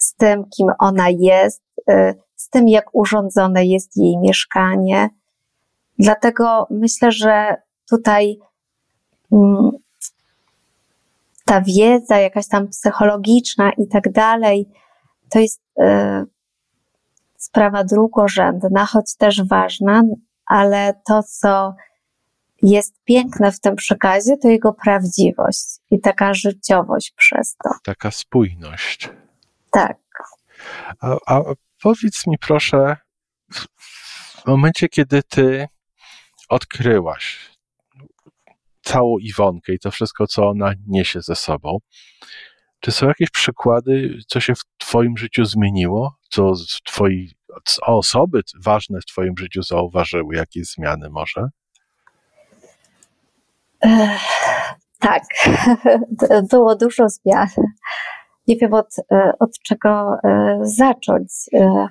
z 0.00 0.14
tym, 0.14 0.44
kim 0.44 0.66
ona 0.78 1.08
jest, 1.08 1.62
y, 1.90 2.14
z 2.46 2.50
tym, 2.50 2.68
jak 2.68 2.94
urządzone 2.94 3.66
jest 3.66 3.96
jej 3.96 4.18
mieszkanie. 4.18 5.08
Dlatego 5.98 6.66
myślę, 6.70 7.12
że 7.12 7.56
tutaj 7.90 8.38
mm, 9.32 9.70
ta 11.44 11.60
wiedza 11.60 12.18
jakaś 12.18 12.48
tam 12.48 12.68
psychologiczna 12.68 13.72
i 13.72 13.88
tak 13.88 14.12
dalej, 14.12 14.68
to 15.30 15.38
jest 15.38 15.60
y, 15.80 15.84
sprawa 17.36 17.84
drugorzędna, 17.84 18.86
choć 18.86 19.16
też 19.16 19.44
ważna, 19.48 20.02
ale 20.46 20.94
to, 21.06 21.22
co 21.22 21.74
jest 22.62 22.94
piękne 23.04 23.52
w 23.52 23.60
tym 23.60 23.76
przekazie, 23.76 24.36
to 24.36 24.48
jego 24.48 24.72
prawdziwość 24.72 25.66
i 25.90 26.00
taka 26.00 26.34
życiowość 26.34 27.12
przez 27.16 27.56
to. 27.64 27.70
Taka 27.84 28.10
spójność. 28.10 29.10
Tak. 29.70 29.96
A, 31.00 31.16
a 31.26 31.42
powiedz 31.82 32.26
mi 32.26 32.38
proszę, 32.38 32.96
w 34.44 34.46
momencie, 34.46 34.88
kiedy 34.88 35.22
ty 35.22 35.68
odkryłaś 36.48 37.50
całą 38.82 39.18
Iwonkę 39.18 39.72
i 39.72 39.78
to 39.78 39.90
wszystko, 39.90 40.26
co 40.26 40.48
ona 40.48 40.72
niesie 40.86 41.20
ze 41.22 41.36
sobą, 41.36 41.78
czy 42.80 42.92
są 42.92 43.08
jakieś 43.08 43.30
przykłady, 43.30 44.18
co 44.26 44.40
się 44.40 44.54
w 44.54 44.62
Twoim 44.78 45.16
życiu 45.16 45.44
zmieniło, 45.44 46.16
co 46.28 46.52
w 46.54 46.82
Twojej 46.82 47.32
osoby 47.82 48.40
ważne 48.64 49.00
w 49.00 49.06
Twoim 49.06 49.34
życiu 49.38 49.62
zauważyły 49.62 50.36
jakieś 50.36 50.66
zmiany 50.66 51.10
może? 51.10 51.48
Tak, 54.98 55.22
było 56.50 56.76
dużo 56.76 57.08
zmian. 57.08 57.48
Nie 58.48 58.56
wiem 58.56 58.74
od, 58.74 58.96
od 59.38 59.58
czego 59.58 60.16
e, 60.24 60.58
zacząć. 60.62 61.30
E, 61.54 61.88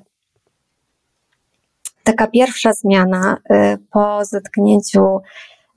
taka 2.04 2.28
pierwsza 2.28 2.74
zmiana 2.74 3.38
e, 3.50 3.78
po 3.92 4.26
zetknięciu 4.26 5.22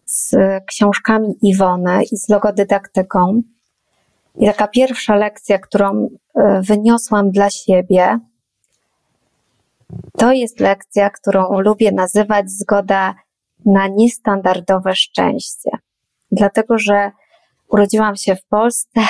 z 0.05 0.37
książkami 0.67 1.39
Iwony 1.43 2.03
i 2.13 2.17
z 2.17 2.29
logodydaktyką. 2.29 3.43
I 4.37 4.47
taka 4.47 4.69
pierwsza 4.69 5.17
lekcja, 5.17 5.59
którą 5.59 6.09
wyniosłam 6.61 7.31
dla 7.31 7.51
siebie, 7.51 8.19
to 10.19 10.33
jest 10.33 10.61
lekcja, 10.61 11.11
którą 11.11 11.61
lubię 11.61 11.93
nazywać 11.93 12.51
zgoda 12.51 13.15
na 13.67 13.87
niestandardowe 13.87 14.95
szczęście. 14.95 15.71
Dlatego, 16.33 16.79
że 16.79 17.11
urodziłam 17.69 18.17
się 18.17 18.37
w 18.37 18.45
Polsce, 18.45 19.01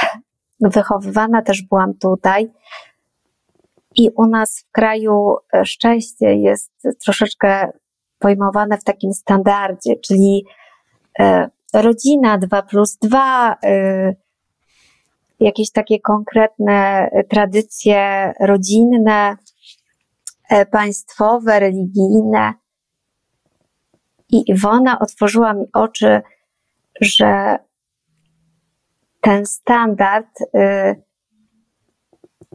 wychowywana 0.60 1.42
też 1.42 1.62
byłam 1.62 1.94
tutaj. 1.94 2.52
I 3.96 4.10
u 4.16 4.26
nas 4.26 4.60
w 4.60 4.72
kraju 4.72 5.36
e, 5.54 5.64
szczęście 5.64 6.34
jest 6.34 6.72
troszeczkę 7.04 7.70
pojmowane 8.18 8.78
w 8.78 8.84
takim 8.84 9.12
standardzie, 9.12 9.96
czyli 9.96 10.44
e, 11.18 11.48
rodzina 11.74 12.38
2 12.38 12.62
plus 12.62 12.96
2, 12.96 13.56
e, 13.64 14.14
jakieś 15.40 15.72
takie 15.72 16.00
konkretne 16.00 17.08
tradycje 17.28 18.32
rodzinne, 18.40 19.36
państwowe, 20.70 21.60
religijne. 21.60 22.54
I 24.32 24.50
Iwona 24.50 24.98
otworzyła 24.98 25.54
mi 25.54 25.66
oczy, 25.72 26.20
że 27.00 27.58
ten 29.20 29.46
standard 29.46 30.40
y, 30.40 31.02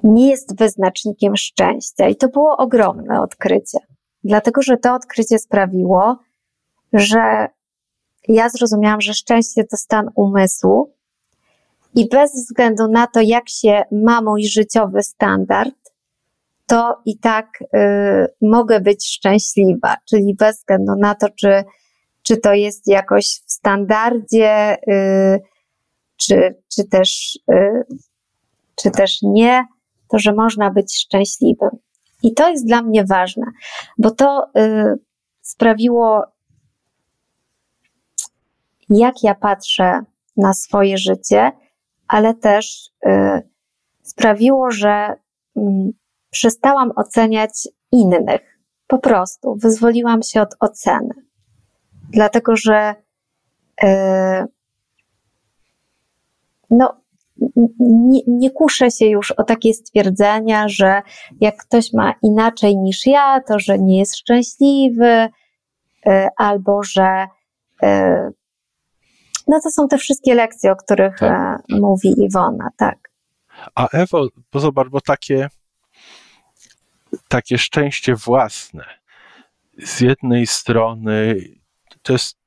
nie 0.04 0.30
jest 0.30 0.60
wyznacznikiem 0.60 1.36
szczęścia. 1.38 2.08
I 2.08 2.16
to 2.16 2.28
było 2.28 2.58
ogromne 2.58 3.22
odkrycie, 3.22 3.78
dlatego 4.24 4.62
że 4.62 4.78
to 4.78 4.94
odkrycie 4.94 5.40
sprawiło, 5.40 6.18
że 6.94 7.48
ja 8.28 8.50
zrozumiałam, 8.50 9.02
że 9.02 9.14
szczęście 9.14 9.64
to 9.64 9.78
stan 9.78 10.10
umysłu 10.16 10.94
i 11.96 12.10
bez 12.10 12.34
względu 12.34 12.88
na 12.88 13.08
to, 13.08 13.22
jak 13.22 13.50
się 13.50 13.84
ma 13.92 14.22
mój 14.22 14.46
życiowy 14.46 15.04
standard, 15.04 15.76
to 16.66 17.02
i 17.06 17.18
tak 17.18 17.48
y, 17.62 17.68
mogę 18.42 18.80
być 18.82 19.08
szczęśliwa, 19.08 19.96
czyli 20.10 20.36
bez 20.36 20.58
względu 20.58 20.96
na 20.96 21.16
to, 21.16 21.30
czy, 21.30 21.64
czy 22.24 22.38
to 22.38 22.54
jest 22.54 22.88
jakoś 22.88 23.26
w 23.26 23.52
standardzie, 23.52 24.78
y, 24.88 25.42
czy, 26.28 26.56
czy, 26.76 26.84
też, 26.84 27.40
y, 27.52 27.84
czy 28.76 28.92
też 28.92 29.22
nie, 29.22 29.66
to 30.10 30.20
że 30.20 30.34
można 30.34 30.72
być 30.72 30.98
szczęśliwym. 30.98 31.70
I 32.24 32.34
to 32.34 32.50
jest 32.50 32.68
dla 32.68 32.82
mnie 32.82 33.06
ważne, 33.06 33.46
bo 33.98 34.12
to 34.12 34.48
y, 34.58 35.00
sprawiło, 35.42 36.24
jak 38.90 39.24
ja 39.24 39.36
patrzę 39.36 40.02
na 40.38 40.54
swoje 40.54 40.98
życie, 40.98 41.52
ale 42.08 42.34
też 42.34 42.92
y, 43.06 43.10
sprawiło, 44.02 44.72
że 44.72 45.14
mm, 45.56 45.92
przestałam 46.30 46.92
oceniać 46.96 47.68
innych. 47.92 48.60
Po 48.88 48.98
prostu 49.00 49.56
wyzwoliłam 49.56 50.24
się 50.24 50.42
od 50.42 50.56
oceny. 50.60 51.14
Dlatego, 52.10 52.56
że 52.56 52.96
no, 56.78 56.94
nie, 57.80 58.22
nie 58.28 58.52
kuszę 58.52 58.92
się 58.92 59.06
już 59.06 59.32
o 59.32 59.44
takie 59.44 59.74
stwierdzenia, 59.74 60.70
że 60.70 61.02
jak 61.42 61.58
ktoś 61.58 61.94
ma 61.94 62.14
inaczej 62.24 62.78
niż 62.78 63.06
ja, 63.06 63.42
to 63.48 63.60
że 63.60 63.80
nie 63.80 64.00
jest 64.00 64.18
szczęśliwy, 64.18 65.30
y, 66.08 66.28
albo 66.38 66.84
że 66.84 67.28
y, 67.84 67.88
no 69.48 69.60
to 69.64 69.72
są 69.72 69.88
te 69.88 69.98
wszystkie 69.98 70.36
lekcje, 70.36 70.72
o 70.72 70.76
których 70.76 71.20
tak, 71.20 71.32
e, 71.32 71.64
tak. 71.70 71.80
mówi 71.82 72.14
Iwona, 72.18 72.70
tak. 72.78 73.12
A 73.76 73.88
Ewo, 73.88 74.28
bo 74.52 74.60
zobacz, 74.60 74.88
bo 74.88 75.02
takie, 75.02 75.50
takie 77.28 77.58
szczęście 77.58 78.16
własne, 78.16 78.86
z 79.78 80.02
jednej 80.02 80.48
strony 80.48 81.36
to 82.02 82.14
jest 82.14 82.43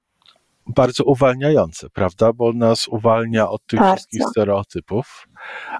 bardzo 0.66 1.04
uwalniające, 1.04 1.90
prawda? 1.90 2.32
Bo 2.32 2.52
nas 2.52 2.88
uwalnia 2.88 3.48
od 3.48 3.66
tych 3.66 3.80
bardzo. 3.80 3.96
wszystkich 3.96 4.22
stereotypów, 4.30 5.28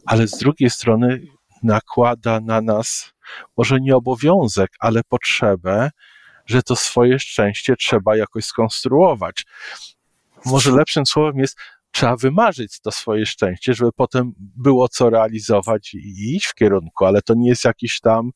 ale 0.06 0.26
z 0.26 0.38
drugiej 0.38 0.70
strony 0.70 1.20
nakłada 1.62 2.40
na 2.40 2.60
nas 2.60 3.12
może 3.56 3.80
nie 3.80 3.96
obowiązek, 3.96 4.70
ale 4.80 5.00
potrzebę, 5.08 5.90
że 6.46 6.62
to 6.62 6.76
swoje 6.76 7.18
szczęście 7.18 7.76
trzeba 7.76 8.16
jakoś 8.16 8.44
skonstruować. 8.44 9.44
Może 10.44 10.72
lepszym 10.72 11.06
słowem 11.06 11.38
jest, 11.38 11.58
trzeba 11.90 12.16
wymarzyć 12.16 12.80
to 12.80 12.90
swoje 12.90 13.26
szczęście, 13.26 13.74
żeby 13.74 13.90
potem 13.92 14.32
było 14.38 14.88
co 14.88 15.10
realizować 15.10 15.94
i 15.94 16.36
iść 16.36 16.46
w 16.46 16.54
kierunku, 16.54 17.04
ale 17.04 17.22
to 17.22 17.34
nie 17.34 17.48
jest 17.48 17.64
jakiś 17.64 18.00
tam 18.00 18.30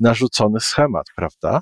narzucony 0.00 0.60
schemat, 0.60 1.06
prawda? 1.16 1.60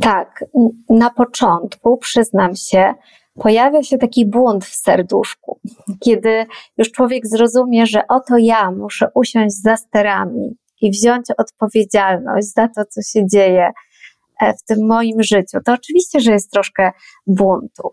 Tak, 0.00 0.44
na 0.90 1.10
początku, 1.10 1.96
przyznam 1.96 2.56
się, 2.56 2.94
pojawia 3.34 3.82
się 3.82 3.98
taki 3.98 4.26
bunt 4.26 4.64
w 4.64 4.74
serduszku, 4.74 5.60
kiedy 6.00 6.46
już 6.78 6.92
człowiek 6.92 7.26
zrozumie, 7.26 7.86
że 7.86 8.06
oto 8.08 8.36
ja 8.38 8.70
muszę 8.70 9.08
usiąść 9.14 9.62
za 9.62 9.76
sterami 9.76 10.56
i 10.80 10.90
wziąć 10.90 11.26
odpowiedzialność 11.38 12.46
za 12.52 12.68
to, 12.68 12.84
co 12.84 13.02
się 13.02 13.26
dzieje 13.26 13.70
e, 14.40 14.54
w 14.54 14.62
tym 14.62 14.86
moim 14.86 15.22
życiu. 15.22 15.58
To 15.64 15.72
oczywiście, 15.72 16.20
że 16.20 16.32
jest 16.32 16.50
troszkę 16.52 16.92
buntu. 17.26 17.92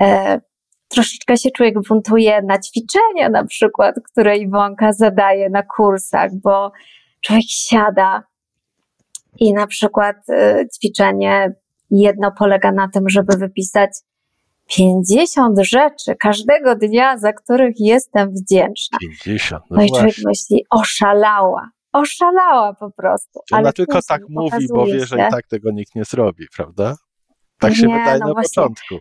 E, 0.00 0.40
troszeczkę 0.88 1.36
się 1.36 1.50
człowiek 1.50 1.74
buntuje 1.88 2.42
na 2.42 2.58
ćwiczenia, 2.58 3.28
na 3.30 3.44
przykład, 3.44 3.94
które 4.10 4.36
Iwonka 4.36 4.92
zadaje 4.92 5.50
na 5.50 5.62
kursach, 5.62 6.30
bo 6.34 6.72
człowiek 7.20 7.44
siada 7.48 8.22
i 9.40 9.52
na 9.52 9.66
przykład 9.66 10.16
y, 10.28 10.68
ćwiczenie 10.76 11.54
jedno 11.90 12.32
polega 12.38 12.72
na 12.72 12.88
tym, 12.88 13.08
żeby 13.08 13.36
wypisać 13.36 13.90
50 14.76 15.58
rzeczy 15.58 16.16
każdego 16.20 16.76
dnia, 16.76 17.18
za 17.18 17.32
których 17.32 17.74
jestem 17.78 18.30
wdzięczna. 18.30 18.98
50, 19.00 19.64
no, 19.70 19.76
no 19.76 19.82
i 19.82 19.88
człowiek 19.88 20.14
myśli, 20.24 20.64
oszalała, 20.70 21.70
oszalała 21.92 22.74
po 22.74 22.90
prostu. 22.90 23.40
Ona 23.52 23.62
Ale 23.62 23.72
tylko 23.72 23.98
tak 24.08 24.22
mówi, 24.28 24.66
bo 24.74 24.86
wie, 24.86 25.06
że 25.06 25.16
i 25.16 25.30
tak 25.30 25.46
tego 25.46 25.70
nikt 25.70 25.94
nie 25.94 26.04
zrobi, 26.04 26.46
prawda? 26.56 26.96
Tak 27.58 27.74
się 27.74 27.86
nie, 27.86 27.98
wydaje 27.98 28.18
no 28.20 28.26
na 28.26 28.32
właśnie. 28.32 28.62
początku. 28.62 28.98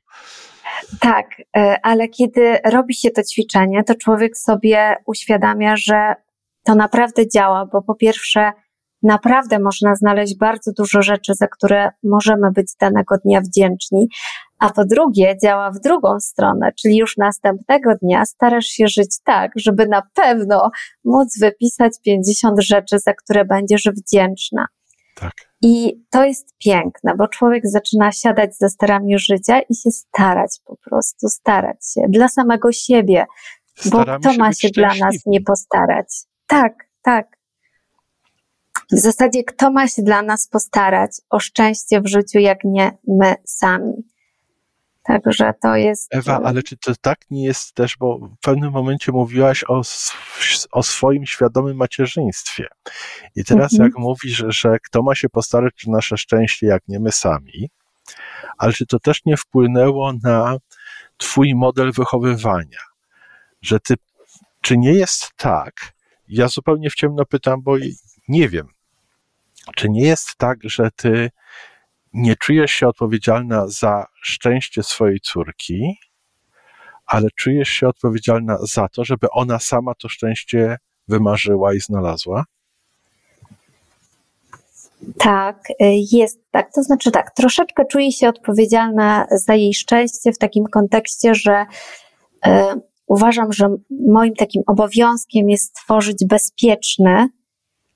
Tak, 1.00 1.26
y, 1.40 1.76
ale 1.84 2.08
kiedy 2.08 2.58
robi 2.66 2.96
się 2.96 3.12
to 3.12 3.24
ćwiczenie, 3.24 3.84
to 3.84 3.96
człowiek 3.96 4.38
sobie 4.38 4.96
uświadamia, 5.06 5.76
że 5.78 6.16
to 6.64 6.76
naprawdę 6.76 7.30
działa, 7.30 7.66
bo 7.66 7.82
po 7.82 7.96
pierwsze 7.96 8.52
naprawdę 9.04 9.60
można 9.60 9.96
znaleźć 9.96 10.38
bardzo 10.38 10.72
dużo 10.78 11.02
rzeczy, 11.02 11.34
za 11.36 11.48
które 11.48 11.90
możemy 12.04 12.52
być 12.52 12.68
danego 12.80 13.16
dnia 13.26 13.42
wdzięczni, 13.42 14.08
a 14.60 14.70
po 14.70 14.86
drugie 14.86 15.36
działa 15.44 15.72
w 15.72 15.80
drugą 15.80 16.20
stronę, 16.20 16.72
czyli 16.82 16.98
już 16.98 17.18
następnego 17.18 17.92
dnia 18.02 18.26
starasz 18.26 18.66
się 18.66 18.88
żyć 18.88 19.10
tak, 19.24 19.52
żeby 19.56 19.88
na 19.88 20.02
pewno 20.14 20.72
móc 21.06 21.40
wypisać 21.40 21.94
50 22.06 22.64
rzeczy, 22.64 23.00
za 23.00 23.14
które 23.14 23.46
będziesz 23.46 23.84
wdzięczna. 23.84 24.66
Tak. 25.16 25.34
I 25.62 26.04
to 26.10 26.26
jest 26.26 26.56
piękne, 26.58 27.14
bo 27.18 27.28
człowiek 27.28 27.68
zaczyna 27.68 28.12
siadać 28.12 28.58
ze 28.58 28.70
sterami 28.70 29.20
życia 29.20 29.60
i 29.70 29.76
się 29.76 29.92
starać 29.92 30.60
po 30.66 30.78
prostu, 30.78 31.30
starać 31.30 31.78
się 31.94 32.02
dla 32.10 32.28
samego 32.28 32.72
siebie, 32.72 33.26
Staramy 33.76 34.20
bo 34.20 34.30
kto 34.30 34.38
ma 34.38 34.54
się 34.54 34.70
dla 34.70 34.96
nas 34.96 35.16
nie 35.26 35.42
postarać? 35.42 36.08
Tak, 36.48 36.74
tak. 37.02 37.41
W 38.92 39.00
zasadzie, 39.00 39.44
kto 39.44 39.72
ma 39.72 39.88
się 39.88 40.02
dla 40.02 40.22
nas 40.22 40.48
postarać 40.48 41.12
o 41.30 41.40
szczęście 41.40 42.02
w 42.02 42.08
życiu, 42.08 42.40
jak 42.40 42.64
nie 42.64 42.98
my 43.08 43.36
sami? 43.46 43.94
Także 45.04 45.54
to 45.62 45.76
jest. 45.76 46.16
Ewa, 46.16 46.42
ale 46.44 46.64
czy 46.64 46.78
to 46.78 46.94
tak 47.02 47.20
nie 47.32 47.46
jest 47.46 47.74
też, 47.74 47.98
bo 47.98 48.18
w 48.18 48.38
pewnym 48.42 48.72
momencie 48.72 49.12
mówiłaś 49.12 49.64
o, 49.68 49.82
o 50.72 50.84
swoim 50.84 51.26
świadomym 51.26 51.78
macierzyństwie. 51.78 52.68
I 53.36 53.44
teraz, 53.44 53.74
mhm. 53.74 53.90
jak 53.90 53.98
mówisz, 53.98 54.44
że 54.48 54.78
kto 54.80 55.04
ma 55.04 55.16
się 55.16 55.30
postarać 55.30 55.74
o 55.88 55.92
nasze 55.92 56.18
szczęście, 56.18 56.68
jak 56.68 56.84
nie 56.88 57.00
my 57.00 57.12
sami, 57.12 57.70
ale 58.58 58.74
czy 58.74 58.86
to 58.86 59.00
też 59.00 59.26
nie 59.26 59.38
wpłynęło 59.38 60.14
na 60.24 60.58
Twój 61.18 61.56
model 61.56 61.92
wychowywania? 61.92 62.80
Że 63.62 63.80
ty, 63.80 63.96
czy 64.62 64.78
nie 64.78 64.94
jest 64.94 65.32
tak? 65.38 65.74
Ja 66.28 66.48
zupełnie 66.48 66.90
w 66.90 66.96
ciemno 66.96 67.26
pytam, 67.26 67.62
bo 67.62 67.76
nie 68.28 68.50
wiem, 68.50 68.68
Czy 69.76 69.90
nie 69.90 70.08
jest 70.08 70.36
tak, 70.38 70.60
że 70.64 70.90
ty 70.96 71.30
nie 72.14 72.36
czujesz 72.36 72.72
się 72.72 72.88
odpowiedzialna 72.88 73.68
za 73.68 74.06
szczęście 74.22 74.84
swojej 74.84 75.20
córki, 75.20 75.98
ale 77.06 77.28
czujesz 77.36 77.70
się 77.70 77.88
odpowiedzialna 77.88 78.58
za 78.62 78.88
to, 78.88 79.06
żeby 79.06 79.28
ona 79.30 79.60
sama 79.60 79.94
to 79.96 80.10
szczęście 80.10 80.78
wymarzyła 81.08 81.74
i 81.74 81.80
znalazła? 81.80 82.44
Tak, 85.18 85.70
y, 85.70 85.76
jest 86.12 86.40
tak. 86.52 86.74
To 86.74 86.84
znaczy 86.84 87.12
tak, 87.12 87.32
troszeczkę 87.36 87.86
czuję 87.86 88.12
się 88.12 88.30
odpowiedzialna 88.30 89.28
za 89.32 89.56
jej 89.56 89.74
szczęście 89.74 90.32
w 90.32 90.38
takim 90.38 90.66
kontekście, 90.66 91.36
że 91.36 91.66
y, 92.46 92.50
uważam, 93.08 93.54
że 93.54 93.68
moim 94.08 94.34
takim 94.36 94.62
obowiązkiem 94.68 95.50
jest 95.50 95.78
stworzyć 95.78 96.26
bezpieczny, 96.26 97.28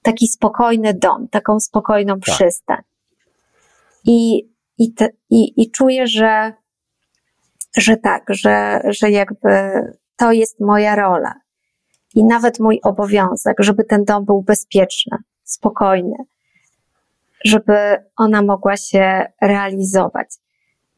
taki 0.05 0.27
spokojny 0.27 0.93
dom, 0.93 1.27
taką 1.27 1.59
spokojną 1.59 2.13
tak. 2.13 2.21
przystań. 2.21 2.81
I, 4.05 4.49
i, 4.77 4.93
te, 4.93 5.09
i, 5.29 5.61
i 5.61 5.71
czuję, 5.71 6.07
że, 6.07 6.53
że 7.77 7.97
tak, 7.97 8.23
że, 8.29 8.81
że 8.89 9.11
jakby 9.11 9.49
to 10.15 10.31
jest 10.31 10.59
moja 10.59 10.95
rola. 10.95 11.33
I 12.15 12.23
nawet 12.23 12.59
mój 12.59 12.79
obowiązek, 12.83 13.57
żeby 13.59 13.83
ten 13.83 14.03
dom 14.03 14.25
był 14.25 14.41
bezpieczny, 14.41 15.17
spokojny, 15.43 16.15
żeby 17.45 17.77
ona 18.17 18.41
mogła 18.41 18.77
się 18.77 19.25
realizować. 19.41 20.27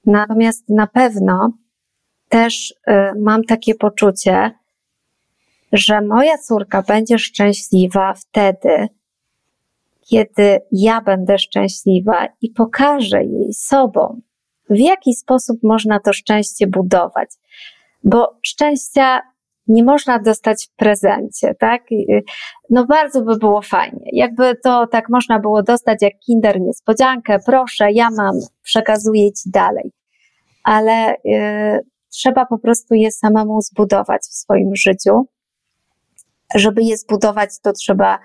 Natomiast 0.06 0.70
na 0.70 0.88
pewno 0.88 1.52
też 2.30 2.72
y, 2.72 2.94
mam 3.20 3.44
takie 3.44 3.76
poczucie, 3.76 4.52
że 5.72 6.02
moja 6.02 6.38
córka 6.38 6.82
będzie 6.82 7.20
szczęśliwa 7.20 8.14
wtedy, 8.14 8.88
kiedy 10.10 10.62
ja 10.72 11.02
będę 11.02 11.38
szczęśliwa 11.38 12.28
i 12.42 12.50
pokażę 12.50 13.24
jej 13.24 13.54
sobą, 13.54 14.22
w 14.70 14.78
jaki 14.78 15.14
sposób 15.14 15.58
można 15.64 16.00
to 16.00 16.14
szczęście 16.14 16.68
budować. 16.68 17.30
Bo 18.04 18.38
szczęścia 18.44 19.22
nie 19.68 19.84
można 19.84 20.20
dostać 20.20 20.68
w 20.68 20.76
prezencie, 20.76 21.56
tak? 21.60 21.82
No 22.70 22.86
bardzo 22.86 23.22
by 23.22 23.38
było 23.38 23.62
fajnie. 23.62 24.10
Jakby 24.14 24.56
to 24.64 24.88
tak 24.88 25.10
można 25.10 25.40
było 25.40 25.64
dostać 25.64 25.98
jak 26.02 26.14
kinder 26.20 26.62
niespodziankę, 26.62 27.38
proszę, 27.46 27.92
ja 27.92 28.10
mam, 28.18 28.36
przekazuję 28.64 29.34
ci 29.34 29.50
dalej. 29.50 29.92
Ale 30.64 31.16
y, 31.16 31.86
trzeba 32.10 32.46
po 32.46 32.60
prostu 32.60 32.94
je 32.94 33.12
samemu 33.12 33.62
zbudować 33.62 34.22
w 34.22 34.34
swoim 34.34 34.76
życiu. 34.76 35.28
Żeby 36.56 36.84
je 36.84 36.98
zbudować, 36.98 37.50
to 37.62 37.74
trzeba 37.74 38.20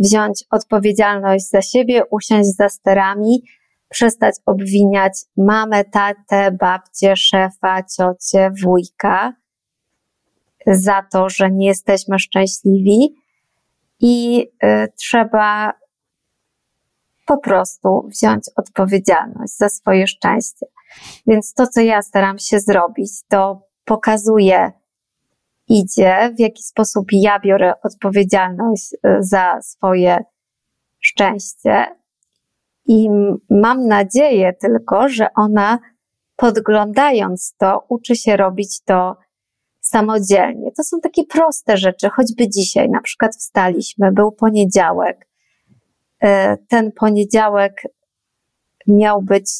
wziąć 0.00 0.44
odpowiedzialność 0.50 1.50
za 1.50 1.62
siebie, 1.62 2.02
usiąść 2.10 2.48
za 2.56 2.68
sterami, 2.68 3.42
przestać 3.88 4.34
obwiniać 4.46 5.12
mamę, 5.36 5.84
tatę, 5.84 6.50
babcię, 6.50 7.16
szefa, 7.16 7.82
ciocię, 7.82 8.50
wujka 8.64 9.32
za 10.66 11.02
to, 11.12 11.28
że 11.28 11.50
nie 11.50 11.66
jesteśmy 11.66 12.18
szczęśliwi 12.18 13.14
i 14.00 14.46
y, 14.64 14.92
trzeba 14.96 15.72
po 17.26 17.38
prostu 17.38 18.08
wziąć 18.08 18.44
odpowiedzialność 18.56 19.56
za 19.56 19.68
swoje 19.68 20.06
szczęście. 20.06 20.66
Więc 21.26 21.54
to, 21.54 21.66
co 21.66 21.80
ja 21.80 22.02
staram 22.02 22.38
się 22.38 22.60
zrobić, 22.60 23.10
to 23.28 23.62
pokazuję, 23.84 24.72
idzie, 25.68 26.34
w 26.36 26.40
jaki 26.40 26.62
sposób 26.62 27.06
ja 27.12 27.38
biorę 27.40 27.72
odpowiedzialność 27.82 28.92
y, 28.94 28.98
za 29.20 29.62
swoje 29.62 30.18
szczęście. 31.00 31.86
I 32.86 33.08
mam 33.50 33.86
nadzieję 33.86 34.52
tylko, 34.52 35.08
że 35.08 35.26
ona 35.36 35.78
podglądając 36.36 37.54
to, 37.58 37.84
uczy 37.88 38.16
się 38.16 38.36
robić 38.36 38.80
to 38.84 39.16
samodzielnie. 39.80 40.72
To 40.76 40.84
są 40.84 41.00
takie 41.00 41.24
proste 41.24 41.76
rzeczy, 41.76 42.08
choćby 42.08 42.48
dzisiaj, 42.48 42.90
na 42.90 43.00
przykład 43.00 43.36
wstaliśmy, 43.36 44.12
był 44.12 44.32
poniedziałek. 44.32 45.28
Y, 46.24 46.28
ten 46.68 46.92
poniedziałek 46.92 47.82
miał 48.86 49.22
być 49.22 49.50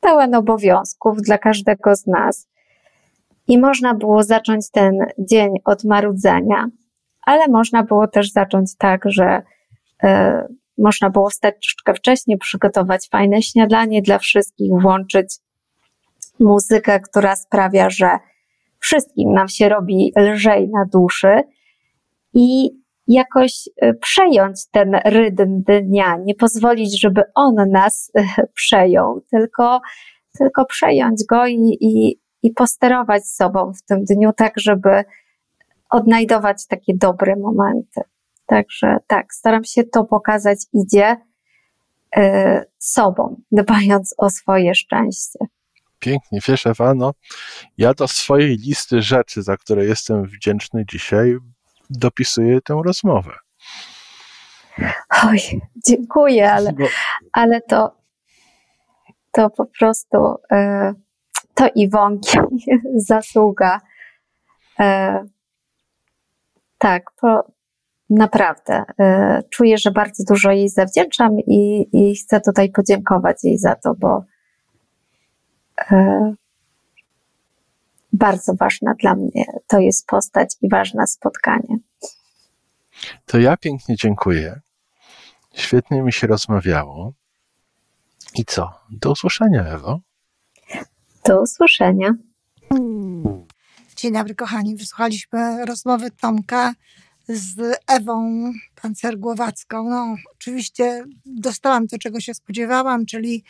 pełen 0.00 0.34
obowiązków 0.34 1.22
dla 1.22 1.38
każdego 1.38 1.96
z 1.96 2.06
nas. 2.06 2.48
I 3.48 3.58
można 3.58 3.94
było 3.94 4.22
zacząć 4.22 4.70
ten 4.70 4.98
dzień 5.18 5.52
od 5.64 5.84
marudzenia, 5.84 6.68
ale 7.22 7.48
można 7.48 7.82
było 7.82 8.08
też 8.08 8.32
zacząć 8.32 8.76
tak, 8.76 9.02
że 9.06 9.42
y, 10.04 10.08
można 10.78 11.10
było 11.10 11.30
wstać 11.30 11.54
troszeczkę 11.54 11.94
wcześniej, 11.94 12.38
przygotować 12.38 13.08
fajne 13.08 13.42
śniadanie 13.42 14.02
dla 14.02 14.18
wszystkich, 14.18 14.72
włączyć 14.80 15.34
muzykę, 16.40 17.00
która 17.00 17.36
sprawia, 17.36 17.90
że 17.90 18.18
wszystkim 18.78 19.32
nam 19.32 19.48
się 19.48 19.68
robi 19.68 20.12
lżej 20.16 20.68
na 20.68 20.84
duszy 20.92 21.42
i 22.34 22.70
jakoś 23.08 23.68
e, 23.80 23.94
przejąć 23.94 24.66
ten 24.70 24.94
rytm 25.04 25.62
dnia, 25.62 26.16
nie 26.24 26.34
pozwolić, 26.34 27.00
żeby 27.00 27.22
on 27.34 27.54
nas 27.54 28.12
przejął, 28.54 29.20
tylko, 29.30 29.80
tylko 30.38 30.64
przejąć 30.64 31.24
go 31.28 31.46
i, 31.46 31.76
i, 31.80 32.20
i 32.44 32.50
posterować 32.50 33.26
sobą 33.26 33.72
w 33.72 33.82
tym 33.82 34.04
dniu, 34.04 34.32
tak 34.36 34.52
żeby 34.56 35.04
odnajdować 35.90 36.66
takie 36.66 36.92
dobre 36.96 37.36
momenty. 37.36 38.00
Także 38.46 38.96
tak, 39.06 39.34
staram 39.34 39.64
się 39.64 39.84
to 39.84 40.04
pokazać, 40.04 40.58
idzie 40.72 41.16
y, 42.16 42.20
sobą, 42.78 43.36
dbając 43.52 44.14
o 44.18 44.30
swoje 44.30 44.74
szczęście. 44.74 45.38
Pięknie, 45.98 46.38
wiesz 46.48 46.66
Ewa, 46.66 46.94
no, 46.94 47.12
ja 47.78 47.94
do 47.94 48.08
swojej 48.08 48.56
listy 48.56 49.02
rzeczy, 49.02 49.42
za 49.42 49.56
które 49.56 49.84
jestem 49.84 50.24
wdzięczny 50.24 50.84
dzisiaj, 50.90 51.36
dopisuję 51.90 52.60
tę 52.60 52.80
rozmowę. 52.84 53.32
Oj, 55.24 55.40
dziękuję, 55.86 56.52
ale, 56.52 56.72
ale 57.32 57.60
to, 57.60 57.96
to 59.32 59.50
po 59.50 59.66
prostu 59.78 60.34
y, 60.52 61.03
to 61.54 61.68
Iwonki 61.74 62.38
zasługa. 63.08 63.80
E, 64.80 65.24
tak, 66.78 67.10
po, 67.20 67.52
naprawdę. 68.10 68.84
E, 68.98 69.42
czuję, 69.50 69.78
że 69.78 69.90
bardzo 69.90 70.24
dużo 70.28 70.50
jej 70.50 70.68
zawdzięczam 70.68 71.40
i, 71.40 71.88
i 71.92 72.16
chcę 72.16 72.40
tutaj 72.40 72.70
podziękować 72.70 73.44
jej 73.44 73.58
za 73.58 73.74
to, 73.74 73.94
bo 73.94 74.24
e, 75.90 76.34
bardzo 78.12 78.54
ważna 78.54 78.94
dla 78.94 79.14
mnie 79.14 79.44
to 79.66 79.78
jest 79.78 80.06
postać 80.06 80.56
i 80.62 80.68
ważne 80.68 81.06
spotkanie. 81.06 81.78
To 83.26 83.38
ja 83.38 83.56
pięknie 83.56 83.96
dziękuję. 83.96 84.60
Świetnie 85.54 86.02
mi 86.02 86.12
się 86.12 86.26
rozmawiało. 86.26 87.12
I 88.34 88.44
co? 88.44 88.70
Do 88.90 89.10
usłyszenia, 89.10 89.64
Ewo. 89.64 90.00
Do 91.24 91.42
usłyszenia. 91.42 92.14
Dzień 93.96 94.12
dobry, 94.12 94.34
kochani. 94.34 94.76
Wysłuchaliśmy 94.76 95.64
rozmowy 95.66 96.10
Tomka 96.10 96.74
z 97.28 97.76
Ewą 97.86 98.52
Pancer-Głowacką. 98.82 99.88
No, 99.88 100.16
oczywiście 100.34 101.04
dostałam 101.26 101.88
to, 101.88 101.98
czego 101.98 102.20
się 102.20 102.34
spodziewałam, 102.34 103.06
czyli 103.06 103.44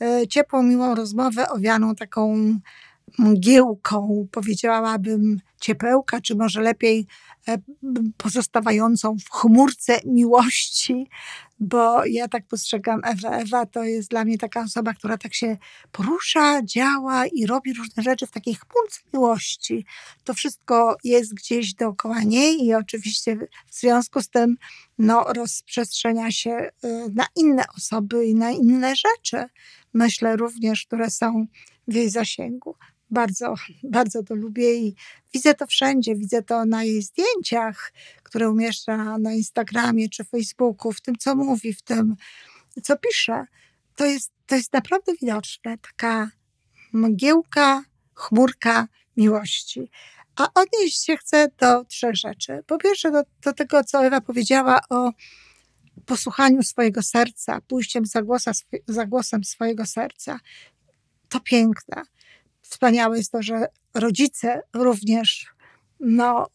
e, 0.00 0.28
ciepłą, 0.28 0.62
miłą 0.62 0.94
rozmowę 0.94 1.48
owianą 1.48 1.94
taką 1.94 2.34
mgiełką, 3.18 4.26
powiedziałabym 4.30 5.40
ciepełka, 5.60 6.20
czy 6.20 6.34
może 6.34 6.60
lepiej 6.60 7.06
e, 7.48 7.58
pozostawającą 8.16 9.16
w 9.18 9.30
chmurce 9.30 10.00
miłości, 10.06 11.08
bo 11.62 12.04
ja 12.06 12.28
tak 12.28 12.46
postrzegam 12.46 13.00
Ewę. 13.04 13.28
Ewa 13.28 13.66
to 13.66 13.84
jest 13.84 14.10
dla 14.10 14.24
mnie 14.24 14.38
taka 14.38 14.60
osoba, 14.60 14.94
która 14.94 15.18
tak 15.18 15.34
się 15.34 15.56
porusza, 15.92 16.62
działa 16.62 17.26
i 17.26 17.46
robi 17.46 17.72
różne 17.72 18.02
rzeczy 18.02 18.26
w 18.26 18.30
takiej 18.30 18.54
chmurce 18.54 19.00
miłości. 19.12 19.86
To 20.24 20.34
wszystko 20.34 20.96
jest 21.04 21.34
gdzieś 21.34 21.74
dookoła 21.74 22.20
niej 22.20 22.64
i 22.64 22.74
oczywiście 22.74 23.36
w 23.66 23.74
związku 23.74 24.22
z 24.22 24.28
tym 24.28 24.56
no, 24.98 25.24
rozprzestrzenia 25.24 26.30
się 26.30 26.50
y, 26.50 26.88
na 27.14 27.26
inne 27.36 27.64
osoby 27.76 28.26
i 28.26 28.34
na 28.34 28.50
inne 28.50 28.94
rzeczy. 28.96 29.44
Myślę 29.94 30.36
również, 30.36 30.86
które 30.86 31.10
są 31.10 31.46
w 31.88 31.94
jej 31.94 32.10
zasięgu 32.10 32.76
bardzo, 33.12 33.54
bardzo 33.96 34.22
to 34.22 34.34
lubię 34.34 34.74
i 34.74 34.94
widzę 35.34 35.54
to 35.54 35.66
wszędzie. 35.66 36.16
Widzę 36.16 36.42
to 36.42 36.64
na 36.64 36.84
jej 36.84 37.02
zdjęciach, 37.02 37.92
które 38.22 38.50
umieszcza 38.50 39.18
na 39.18 39.32
Instagramie 39.32 40.08
czy 40.08 40.24
Facebooku, 40.24 40.92
w 40.92 41.00
tym, 41.00 41.16
co 41.16 41.34
mówi, 41.34 41.72
w 41.74 41.82
tym, 41.82 42.16
co 42.82 42.96
pisze. 42.96 43.46
To 43.96 44.06
jest, 44.06 44.32
to 44.46 44.54
jest 44.54 44.72
naprawdę 44.72 45.12
widoczne. 45.20 45.78
Taka 45.78 46.30
mgiełka, 46.92 47.84
chmurka 48.14 48.88
miłości. 49.16 49.90
A 50.36 50.48
odnieść 50.54 51.04
się 51.04 51.16
chcę 51.16 51.48
do 51.58 51.84
trzech 51.84 52.16
rzeczy. 52.16 52.62
Po 52.66 52.78
pierwsze, 52.78 53.10
do, 53.10 53.22
do 53.42 53.52
tego, 53.52 53.84
co 53.84 54.04
Ewa 54.04 54.20
powiedziała 54.20 54.80
o 54.90 55.12
posłuchaniu 56.06 56.62
swojego 56.62 57.02
serca, 57.02 57.60
pójściem 57.60 58.06
za, 58.06 58.22
głosa, 58.22 58.52
za 58.88 59.06
głosem 59.06 59.44
swojego 59.44 59.86
serca. 59.86 60.40
To 61.28 61.40
piękne. 61.40 62.02
Wspaniałe 62.72 63.16
jest 63.16 63.32
to, 63.32 63.42
że 63.42 63.66
rodzice 63.94 64.62
również 64.74 65.46
no, 66.00 66.46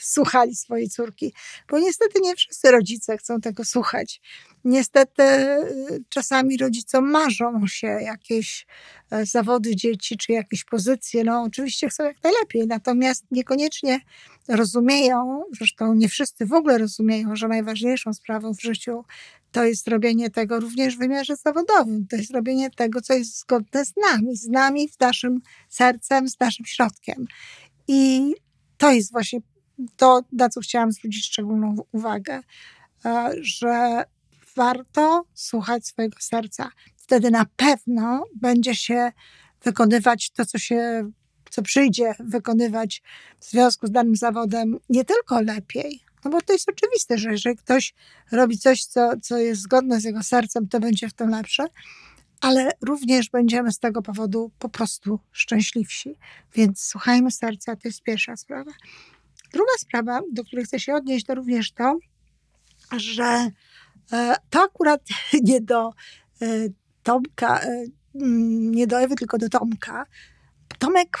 słuchali 0.00 0.54
swojej 0.56 0.88
córki, 0.88 1.32
bo 1.70 1.78
niestety 1.78 2.20
nie 2.20 2.34
wszyscy 2.36 2.70
rodzice 2.70 3.18
chcą 3.18 3.40
tego 3.40 3.64
słuchać. 3.64 4.20
Niestety 4.64 5.22
y, 5.22 6.04
czasami 6.08 6.56
rodzicom 6.56 7.10
marzą 7.10 7.66
się 7.66 7.86
jakieś 7.86 8.66
e, 9.10 9.26
zawody 9.26 9.76
dzieci, 9.76 10.16
czy 10.16 10.32
jakieś 10.32 10.64
pozycje. 10.64 11.24
No, 11.24 11.42
oczywiście 11.42 11.88
chcą 11.88 12.04
jak 12.04 12.16
najlepiej, 12.24 12.66
natomiast 12.66 13.24
niekoniecznie 13.30 14.00
rozumieją, 14.48 15.44
zresztą 15.58 15.94
nie 15.94 16.08
wszyscy 16.08 16.46
w 16.46 16.52
ogóle 16.52 16.78
rozumieją, 16.78 17.36
że 17.36 17.48
najważniejszą 17.48 18.14
sprawą 18.14 18.54
w 18.54 18.62
życiu 18.62 19.04
to 19.52 19.64
jest 19.64 19.88
robienie 19.88 20.30
tego 20.30 20.60
również 20.60 20.96
w 20.96 20.98
wymiarze 20.98 21.36
zawodowym. 21.36 22.06
To 22.06 22.16
jest 22.16 22.30
robienie 22.30 22.70
tego, 22.70 23.00
co 23.00 23.14
jest 23.14 23.38
zgodne 23.40 23.84
z 23.84 23.92
nami, 23.96 24.36
z 24.36 24.48
nami, 24.48 24.88
z 24.88 25.00
naszym 25.00 25.40
sercem, 25.68 26.28
z 26.28 26.40
naszym 26.40 26.66
środkiem. 26.66 27.26
I 27.88 28.34
to 28.76 28.92
jest 28.92 29.12
właśnie 29.12 29.40
to, 29.96 30.20
na 30.32 30.48
co 30.48 30.60
chciałam 30.60 30.92
zwrócić 30.92 31.26
szczególną 31.26 31.76
uwagę, 31.92 32.40
e, 33.04 33.30
że 33.40 34.04
warto 34.56 35.24
słuchać 35.34 35.86
swojego 35.86 36.16
serca. 36.20 36.70
Wtedy 36.96 37.30
na 37.30 37.46
pewno 37.56 38.24
będzie 38.36 38.74
się 38.74 39.12
wykonywać 39.64 40.30
to, 40.30 40.46
co 40.46 40.58
się, 40.58 41.10
co 41.50 41.62
przyjdzie 41.62 42.14
wykonywać 42.20 43.02
w 43.40 43.44
związku 43.44 43.86
z 43.86 43.90
danym 43.90 44.16
zawodem 44.16 44.78
nie 44.88 45.04
tylko 45.04 45.40
lepiej, 45.40 46.00
no 46.24 46.30
bo 46.30 46.40
to 46.40 46.52
jest 46.52 46.68
oczywiste, 46.68 47.18
że 47.18 47.30
jeżeli 47.30 47.56
ktoś 47.56 47.94
robi 48.32 48.58
coś, 48.58 48.84
co, 48.84 49.12
co 49.22 49.38
jest 49.38 49.60
zgodne 49.62 50.00
z 50.00 50.04
jego 50.04 50.22
sercem, 50.22 50.68
to 50.68 50.80
będzie 50.80 51.08
w 51.08 51.12
tym 51.12 51.30
lepsze, 51.30 51.66
ale 52.40 52.70
również 52.80 53.30
będziemy 53.30 53.72
z 53.72 53.78
tego 53.78 54.02
powodu 54.02 54.50
po 54.58 54.68
prostu 54.68 55.20
szczęśliwsi. 55.32 56.14
Więc 56.54 56.82
słuchajmy 56.82 57.30
serca, 57.30 57.76
to 57.76 57.88
jest 57.88 58.02
pierwsza 58.02 58.36
sprawa. 58.36 58.70
Druga 59.52 59.72
sprawa, 59.78 60.20
do 60.32 60.44
której 60.44 60.64
chcę 60.64 60.80
się 60.80 60.94
odnieść, 60.94 61.26
to 61.26 61.34
również 61.34 61.72
to, 61.72 61.98
że 62.96 63.50
e, 64.12 64.36
to 64.50 64.62
akurat 64.62 65.00
nie 65.42 65.60
do 65.60 65.90
e, 66.42 66.46
Tomka, 67.02 67.60
e, 67.60 67.84
mm, 68.14 68.70
nie 68.70 68.86
do 68.86 69.00
Ewy, 69.00 69.14
tylko 69.14 69.38
do 69.38 69.48
Tomka. 69.48 70.06
Tomek 70.78 71.18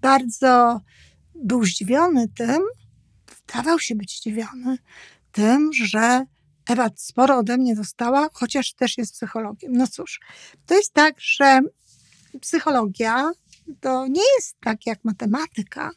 bardzo 0.00 0.80
był 1.34 1.64
zdziwiony 1.64 2.28
tym, 2.28 2.62
dawał 3.54 3.78
się 3.78 3.94
być 3.94 4.16
zdziwiony 4.16 4.78
tym, 5.32 5.70
że 5.72 6.24
Ewa 6.68 6.90
sporo 6.96 7.36
ode 7.36 7.56
mnie 7.56 7.74
dostała, 7.76 8.28
chociaż 8.32 8.74
też 8.74 8.98
jest 8.98 9.12
psychologiem. 9.12 9.72
No 9.72 9.86
cóż, 9.86 10.20
to 10.66 10.74
jest 10.74 10.92
tak, 10.92 11.14
że 11.18 11.60
psychologia 12.40 13.30
to 13.80 14.06
nie 14.06 14.22
jest 14.36 14.56
tak 14.60 14.86
jak 14.86 15.04
matematyka, 15.04 15.90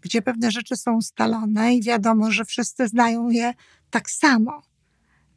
gdzie 0.00 0.22
pewne 0.22 0.50
rzeczy 0.50 0.76
są 0.76 0.96
ustalone 0.96 1.74
i 1.74 1.82
wiadomo, 1.82 2.30
że 2.30 2.44
wszyscy 2.44 2.88
znają 2.88 3.28
je 3.28 3.54
tak 3.90 4.10
samo. 4.10 4.62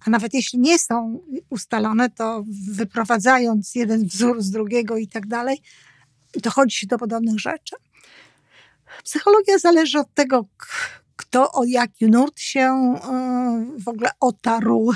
A 0.05 0.09
nawet 0.09 0.33
jeśli 0.33 0.59
nie 0.59 0.79
są 0.79 1.19
ustalone, 1.49 2.09
to 2.09 2.43
wyprowadzając 2.71 3.75
jeden 3.75 4.07
wzór 4.07 4.41
z 4.41 4.51
drugiego 4.51 4.97
i 4.97 5.07
tak 5.07 5.27
dalej, 5.27 5.61
dochodzi 6.33 6.77
się 6.77 6.87
do 6.87 6.97
podobnych 6.97 7.39
rzeczy. 7.39 7.75
Psychologia 9.03 9.57
zależy 9.57 9.99
od 9.99 10.13
tego, 10.13 10.45
kto 11.15 11.51
o 11.51 11.63
jaki 11.63 12.05
nurt 12.05 12.39
się 12.39 12.61
e, 12.61 12.95
w 13.77 13.87
ogóle 13.87 14.09
otarł, 14.19 14.91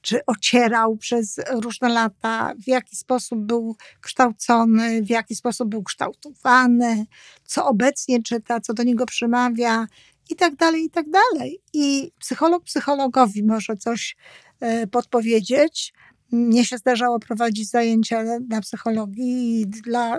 czy 0.00 0.26
ocierał 0.26 0.96
przez 0.96 1.40
różne 1.50 1.88
lata, 1.88 2.54
w 2.64 2.68
jaki 2.68 2.96
sposób 2.96 3.38
był 3.38 3.76
kształcony, 4.00 5.02
w 5.02 5.10
jaki 5.10 5.34
sposób 5.34 5.68
był 5.68 5.82
kształtowany, 5.82 7.06
co 7.44 7.66
obecnie 7.66 8.22
czyta, 8.22 8.60
co 8.60 8.74
do 8.74 8.82
niego 8.82 9.06
przemawia 9.06 9.86
i 10.30 10.36
tak 10.36 10.56
dalej, 10.56 10.84
i 10.84 10.90
tak 10.90 11.06
dalej. 11.10 11.60
I 11.72 12.12
psycholog 12.20 12.64
psychologowi 12.64 13.42
może 13.42 13.76
coś 13.76 14.16
e, 14.60 14.86
podpowiedzieć. 14.86 15.92
Mnie 16.32 16.64
się 16.64 16.78
zdarzało 16.78 17.18
prowadzić 17.18 17.70
zajęcia 17.70 18.22
na 18.48 18.60
psychologii 18.60 19.60
i 19.60 19.66
dla, 19.66 20.18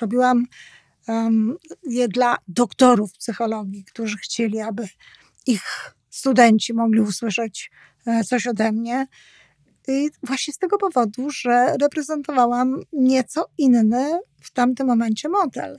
robiłam 0.00 0.46
je 1.82 2.08
dla 2.08 2.36
doktorów 2.48 3.12
psychologii, 3.12 3.84
którzy 3.84 4.16
chcieli, 4.16 4.60
aby 4.60 4.88
ich 5.46 5.94
studenci 6.10 6.74
mogli 6.74 7.00
usłyszeć 7.00 7.70
e, 8.06 8.24
coś 8.24 8.46
ode 8.46 8.72
mnie. 8.72 9.06
I 9.88 10.10
właśnie 10.22 10.54
z 10.54 10.58
tego 10.58 10.78
powodu, 10.78 11.30
że 11.30 11.76
reprezentowałam 11.80 12.80
nieco 12.92 13.48
inny 13.58 14.20
w 14.40 14.50
tamtym 14.50 14.86
momencie 14.86 15.28
model. 15.28 15.78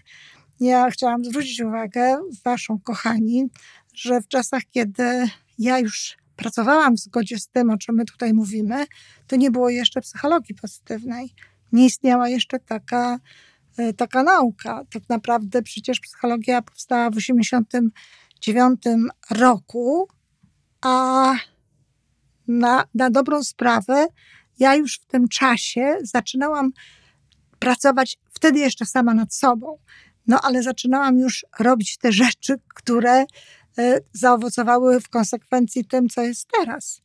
Ja 0.59 0.89
chciałam 0.89 1.25
zwrócić 1.25 1.61
uwagę, 1.61 2.21
Waszą 2.43 2.79
kochani, 2.79 3.45
że 3.93 4.21
w 4.21 4.27
czasach, 4.27 4.61
kiedy 4.71 5.29
ja 5.59 5.79
już 5.79 6.17
pracowałam 6.35 6.95
w 6.95 6.99
zgodzie 6.99 7.39
z 7.39 7.47
tym, 7.47 7.69
o 7.69 7.77
czym 7.77 7.95
my 7.95 8.05
tutaj 8.05 8.33
mówimy, 8.33 8.85
to 9.27 9.35
nie 9.35 9.51
było 9.51 9.69
jeszcze 9.69 10.01
psychologii 10.01 10.55
pozytywnej. 10.55 11.33
Nie 11.71 11.85
istniała 11.85 12.29
jeszcze 12.29 12.59
taka 12.59 13.19
taka 13.97 14.23
nauka. 14.23 14.85
Tak 14.93 15.03
naprawdę 15.09 15.61
przecież 15.61 15.99
psychologia 15.99 16.61
powstała 16.61 17.09
w 17.09 17.15
1989 17.15 18.81
roku, 19.29 20.07
a 20.81 21.33
na, 22.47 22.83
na 22.93 23.09
dobrą 23.09 23.43
sprawę 23.43 24.07
ja 24.59 24.75
już 24.75 24.99
w 24.99 25.05
tym 25.05 25.27
czasie 25.27 25.97
zaczynałam 26.01 26.71
pracować 27.59 28.17
wtedy 28.33 28.59
jeszcze 28.59 28.85
sama 28.85 29.13
nad 29.13 29.33
sobą. 29.33 29.77
No 30.27 30.39
ale 30.43 30.63
zaczynałam 30.63 31.19
już 31.19 31.45
robić 31.59 31.97
te 31.97 32.11
rzeczy, 32.11 32.55
które 32.75 33.25
e, 33.77 33.99
zaowocowały 34.13 35.01
w 35.01 35.09
konsekwencji 35.09 35.85
tym, 35.85 36.09
co 36.09 36.21
jest 36.21 36.47
teraz. 36.59 37.01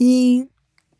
I 0.00 0.44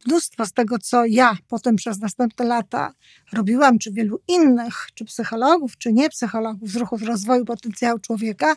mnóstwo 0.07 0.47
z 0.47 0.53
tego, 0.53 0.79
co 0.79 1.05
ja 1.05 1.37
potem 1.49 1.77
przez 1.77 1.99
następne 1.99 2.45
lata 2.45 2.95
robiłam, 3.33 3.79
czy 3.79 3.93
wielu 3.93 4.21
innych, 4.29 4.87
czy 4.95 5.05
psychologów, 5.05 5.79
czy 5.79 5.93
nie 5.93 6.09
psychologów 6.09 6.71
z 6.71 6.77
ruchu 6.77 6.97
rozwoju 6.97 7.45
potencjału 7.45 7.99
człowieka, 7.99 8.57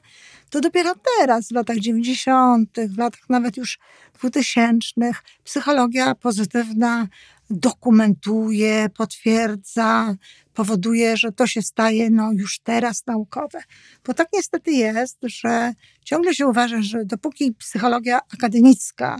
to 0.50 0.62
dopiero 0.62 0.94
teraz, 1.20 1.48
w 1.48 1.52
latach 1.52 1.78
90., 1.78 2.70
w 2.90 2.98
latach 2.98 3.30
nawet 3.30 3.58
już 3.58 3.80
2000, 4.20 5.12
psychologia 5.44 6.16
pozytywna 6.16 7.08
dokumentuje, 7.50 8.90
potwierdza, 8.98 10.16
powoduje, 10.54 11.18
że 11.18 11.32
to 11.32 11.48
się 11.48 11.62
staje 11.62 12.10
no, 12.10 12.32
już 12.32 12.60
teraz 12.60 13.06
naukowe. 13.06 13.60
Bo 14.06 14.14
tak 14.14 14.28
niestety 14.34 14.72
jest, 14.72 15.18
że 15.24 15.74
ciągle 16.04 16.34
się 16.34 16.48
uważa, 16.48 16.82
że 16.82 17.06
dopóki 17.06 17.54
psychologia 17.54 18.20
akademicka 18.34 19.18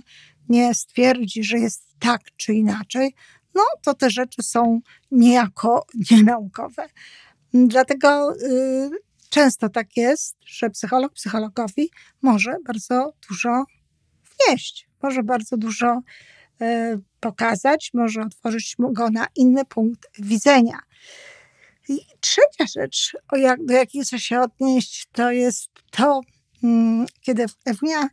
nie 0.50 0.74
stwierdzi, 0.74 1.44
że 1.44 1.58
jest 1.60 1.85
tak 2.00 2.22
czy 2.38 2.54
inaczej, 2.54 3.16
no 3.56 3.64
to 3.82 3.94
te 3.94 4.10
rzeczy 4.10 4.44
są 4.44 4.80
niejako 5.12 5.86
nienaukowe. 6.12 6.90
Dlatego 7.54 8.36
y, 8.36 8.90
często 9.30 9.70
tak 9.70 9.98
jest, 9.98 10.38
że 10.46 10.70
psycholog 10.70 11.14
psychologowi 11.14 11.90
może 12.22 12.58
bardzo 12.66 13.14
dużo 13.30 13.66
wnieść, 14.24 14.88
może 15.02 15.24
bardzo 15.24 15.58
dużo 15.58 16.02
y, 16.62 16.66
pokazać, 17.20 17.92
może 17.94 18.22
otworzyć 18.22 18.76
go 18.80 19.10
na 19.10 19.28
inny 19.36 19.66
punkt 19.66 20.08
widzenia. 20.20 20.80
I 21.90 22.00
trzecia 22.20 22.66
rzecz, 22.76 23.18
jak, 23.32 23.66
do 23.66 23.74
jakiej 23.74 24.02
chcę 24.04 24.20
się 24.20 24.40
odnieść, 24.42 25.08
to 25.12 25.32
jest 25.32 25.70
to, 25.92 26.22
mm, 26.64 27.06
kiedy 27.22 27.46
Ewnia 27.66 28.10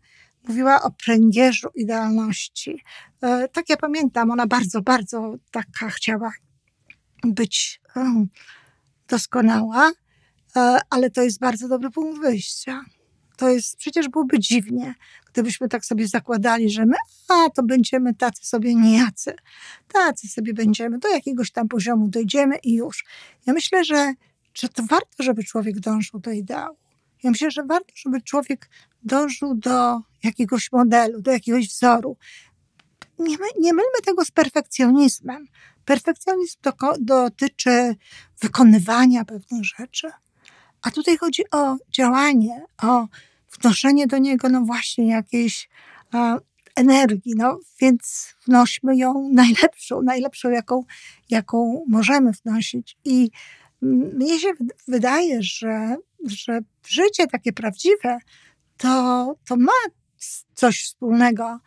mówiła 0.49 0.83
o 0.83 0.91
pręgierzu 0.91 1.69
idealności. 1.75 2.83
E, 3.23 3.49
tak 3.49 3.69
ja 3.69 3.77
pamiętam, 3.77 4.31
ona 4.31 4.47
bardzo, 4.47 4.83
bardzo 4.83 5.35
taka 5.51 5.91
chciała 5.91 6.33
być 7.25 7.81
doskonała, 9.09 9.93
e, 10.57 10.79
ale 10.91 11.11
to 11.11 11.23
jest 11.23 11.41
bardzo 11.41 11.69
dobry 11.69 11.91
punkt 11.91 12.21
wyjścia. 12.21 12.85
To 13.37 13.49
jest, 13.49 13.77
przecież 13.77 14.09
byłoby 14.09 14.39
dziwnie, 14.39 14.95
gdybyśmy 15.33 15.69
tak 15.69 15.85
sobie 15.85 16.09
zakładali, 16.09 16.71
że 16.71 16.87
my, 16.87 16.97
a 17.29 17.51
to 17.51 17.63
będziemy 17.63 18.15
tacy 18.15 18.47
sobie 18.47 18.75
nijacy. 18.75 19.35
Tacy 19.89 20.29
sobie 20.29 20.55
będziemy, 20.55 20.99
do 20.99 21.09
jakiegoś 21.09 21.51
tam 21.51 21.69
poziomu 21.69 22.09
dojdziemy 22.09 22.57
i 22.57 22.75
już. 22.75 23.05
Ja 23.47 23.53
myślę, 23.53 23.85
że, 23.85 24.15
że 24.55 24.69
to 24.69 24.83
warto, 24.83 25.23
żeby 25.23 25.45
człowiek 25.45 25.81
dążył 25.81 26.21
do 26.21 26.31
ideału. 26.31 26.82
Ja 27.23 27.31
myślę, 27.31 27.51
że 27.51 27.63
warto, 27.65 27.93
żeby 27.97 28.23
człowiek 28.23 28.69
dążył 29.03 29.55
do 29.55 30.01
jakiegoś 30.23 30.73
modelu, 30.73 31.23
do 31.23 31.31
jakiegoś 31.31 31.69
wzoru. 31.69 32.17
Nie, 33.19 33.39
my, 33.39 33.47
nie 33.59 33.73
mylmy 33.73 34.01
tego 34.05 34.25
z 34.25 34.31
perfekcjonizmem. 34.31 35.47
Perfekcjonizm 35.85 36.59
do, 36.63 36.73
dotyczy 37.01 37.97
wykonywania 38.41 39.25
pewnych 39.25 39.65
rzeczy, 39.65 40.11
a 40.83 40.91
tutaj 40.91 41.19
chodzi 41.19 41.43
o 41.51 41.77
działanie, 41.91 42.65
o 42.83 43.07
wnoszenie 43.61 44.07
do 44.07 44.19
niego, 44.19 44.49
no 44.49 44.61
właśnie, 44.61 45.09
jakiejś 45.09 45.69
a, 46.13 46.39
energii, 46.77 47.33
no 47.37 47.59
więc 47.81 48.35
wnośmy 48.47 48.97
ją 48.97 49.29
najlepszą, 49.33 50.03
najlepszą, 50.03 50.51
jaką, 50.51 50.85
jaką 51.31 51.85
możemy 51.89 52.33
wnosić. 52.33 52.97
I 53.05 53.31
mnie 53.83 54.41
się 54.41 54.49
wydaje, 54.89 55.43
że, 55.43 55.97
że 56.27 56.61
życie 56.87 57.27
takie 57.27 57.53
prawdziwe 57.53 58.19
to, 58.77 59.35
to 59.49 59.57
ma 59.57 59.73
coś 60.55 60.83
wspólnego 60.85 61.59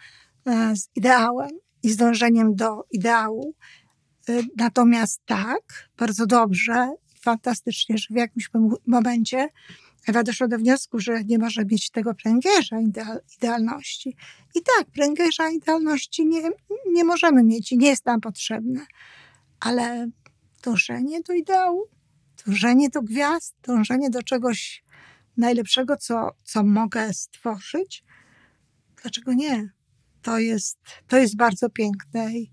e, 0.46 0.76
z 0.76 0.90
ideałem 0.96 1.50
i 1.84 1.90
z 1.90 1.98
dążeniem 1.98 2.56
do 2.56 2.86
ideału. 2.92 3.56
E, 4.30 4.42
natomiast 4.58 5.22
tak, 5.26 5.90
bardzo 5.98 6.26
dobrze, 6.26 6.94
fantastycznie, 7.22 7.98
że 7.98 8.08
w 8.10 8.18
jakimś 8.18 8.50
momencie 8.88 9.50
Ewa 10.08 10.24
doszła 10.24 10.48
do 10.48 10.58
wniosku, 10.58 11.00
że 11.00 11.24
nie 11.24 11.40
może 11.40 11.66
mieć 11.66 11.90
tego 11.90 12.14
pręgierza 12.14 12.78
idealności. 13.38 14.16
I 14.56 14.62
tak, 14.62 14.88
pręgierza 14.92 15.50
idealności 15.50 16.26
nie, 16.26 16.42
nie 16.92 17.04
możemy 17.04 17.44
mieć 17.44 17.72
i 17.72 17.78
nie 17.78 17.88
jest 17.88 18.06
nam 18.06 18.22
potrzebne. 18.22 18.86
Ale 19.60 20.10
dążenie 20.64 21.22
do 21.22 21.34
ideału, 21.34 21.88
dążenie 22.46 22.90
do 22.90 23.02
gwiazd, 23.02 23.56
dążenie 23.64 24.10
do 24.10 24.24
czegoś 24.24 24.84
najlepszego, 25.38 25.98
co, 25.98 26.32
co 26.44 26.64
mogę 26.64 27.14
stworzyć, 27.14 28.04
dlaczego 29.02 29.34
nie? 29.34 29.70
To 30.22 30.40
jest, 30.40 30.80
to 31.08 31.18
jest 31.18 31.36
bardzo 31.36 31.70
piękne 31.70 32.34
i 32.34 32.52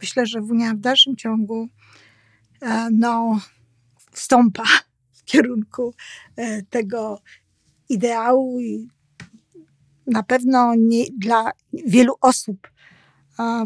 myślę, 0.00 0.26
że 0.26 0.40
Wunia 0.40 0.74
w 0.74 0.78
dalszym 0.78 1.16
ciągu 1.16 1.68
e, 2.60 2.88
no, 2.92 3.40
stąpa 4.12 4.64
w 5.12 5.24
kierunku 5.24 5.94
e, 6.36 6.62
tego 6.62 7.22
ideału 7.88 8.60
i 8.60 8.88
na 10.06 10.22
pewno 10.22 10.74
nie, 10.74 11.04
dla 11.18 11.50
wielu 11.72 12.14
osób 12.20 12.70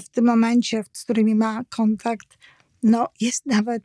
w 0.05 0.09
tym 0.09 0.25
momencie, 0.25 0.85
z 0.93 1.05
którymi 1.05 1.35
ma 1.35 1.65
kontakt, 1.65 2.39
no 2.83 3.09
jest 3.21 3.47
nawet 3.47 3.85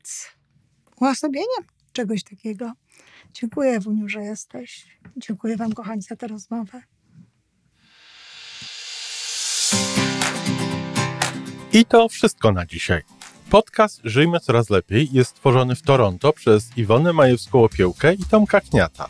uosobieniem 1.01 1.72
czegoś 1.93 2.23
takiego. 2.23 2.71
Dziękuję, 3.33 3.79
Wuniu, 3.79 4.09
że 4.09 4.21
jesteś. 4.21 4.85
Dziękuję 5.17 5.57
Wam, 5.57 5.73
kochani, 5.73 6.01
za 6.01 6.15
tę 6.15 6.27
rozmowę. 6.27 6.81
I 11.73 11.85
to 11.85 12.09
wszystko 12.09 12.51
na 12.51 12.65
dzisiaj. 12.65 13.01
Podcast 13.49 14.01
Żyjmy 14.03 14.39
Coraz 14.39 14.69
Lepiej 14.69 15.09
jest 15.11 15.29
stworzony 15.29 15.75
w 15.75 15.81
Toronto 15.81 16.33
przez 16.33 16.77
Iwonę 16.77 17.13
Majewską-Opiełkę 17.13 18.13
i 18.19 18.25
Tomka 18.25 18.61
Kniata. 18.61 19.05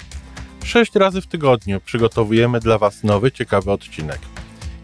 Sześć 0.63 0.95
razy 0.95 1.21
w 1.21 1.27
tygodniu 1.27 1.81
przygotowujemy 1.81 2.59
dla 2.59 2.77
Was 2.77 3.03
nowy, 3.03 3.31
ciekawy 3.31 3.71
odcinek. 3.71 4.19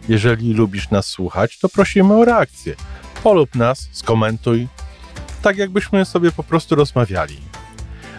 Jeżeli 0.08 0.52
lubisz 0.52 0.90
nas 0.90 1.06
słuchać, 1.06 1.58
to 1.58 1.68
prosimy 1.68 2.14
o 2.14 2.24
reakcję. 2.24 2.76
Polub 3.22 3.54
nas, 3.54 3.88
skomentuj, 3.92 4.68
tak 5.42 5.56
jakbyśmy 5.56 6.04
sobie 6.04 6.32
po 6.32 6.42
prostu 6.42 6.74
rozmawiali. 6.74 7.49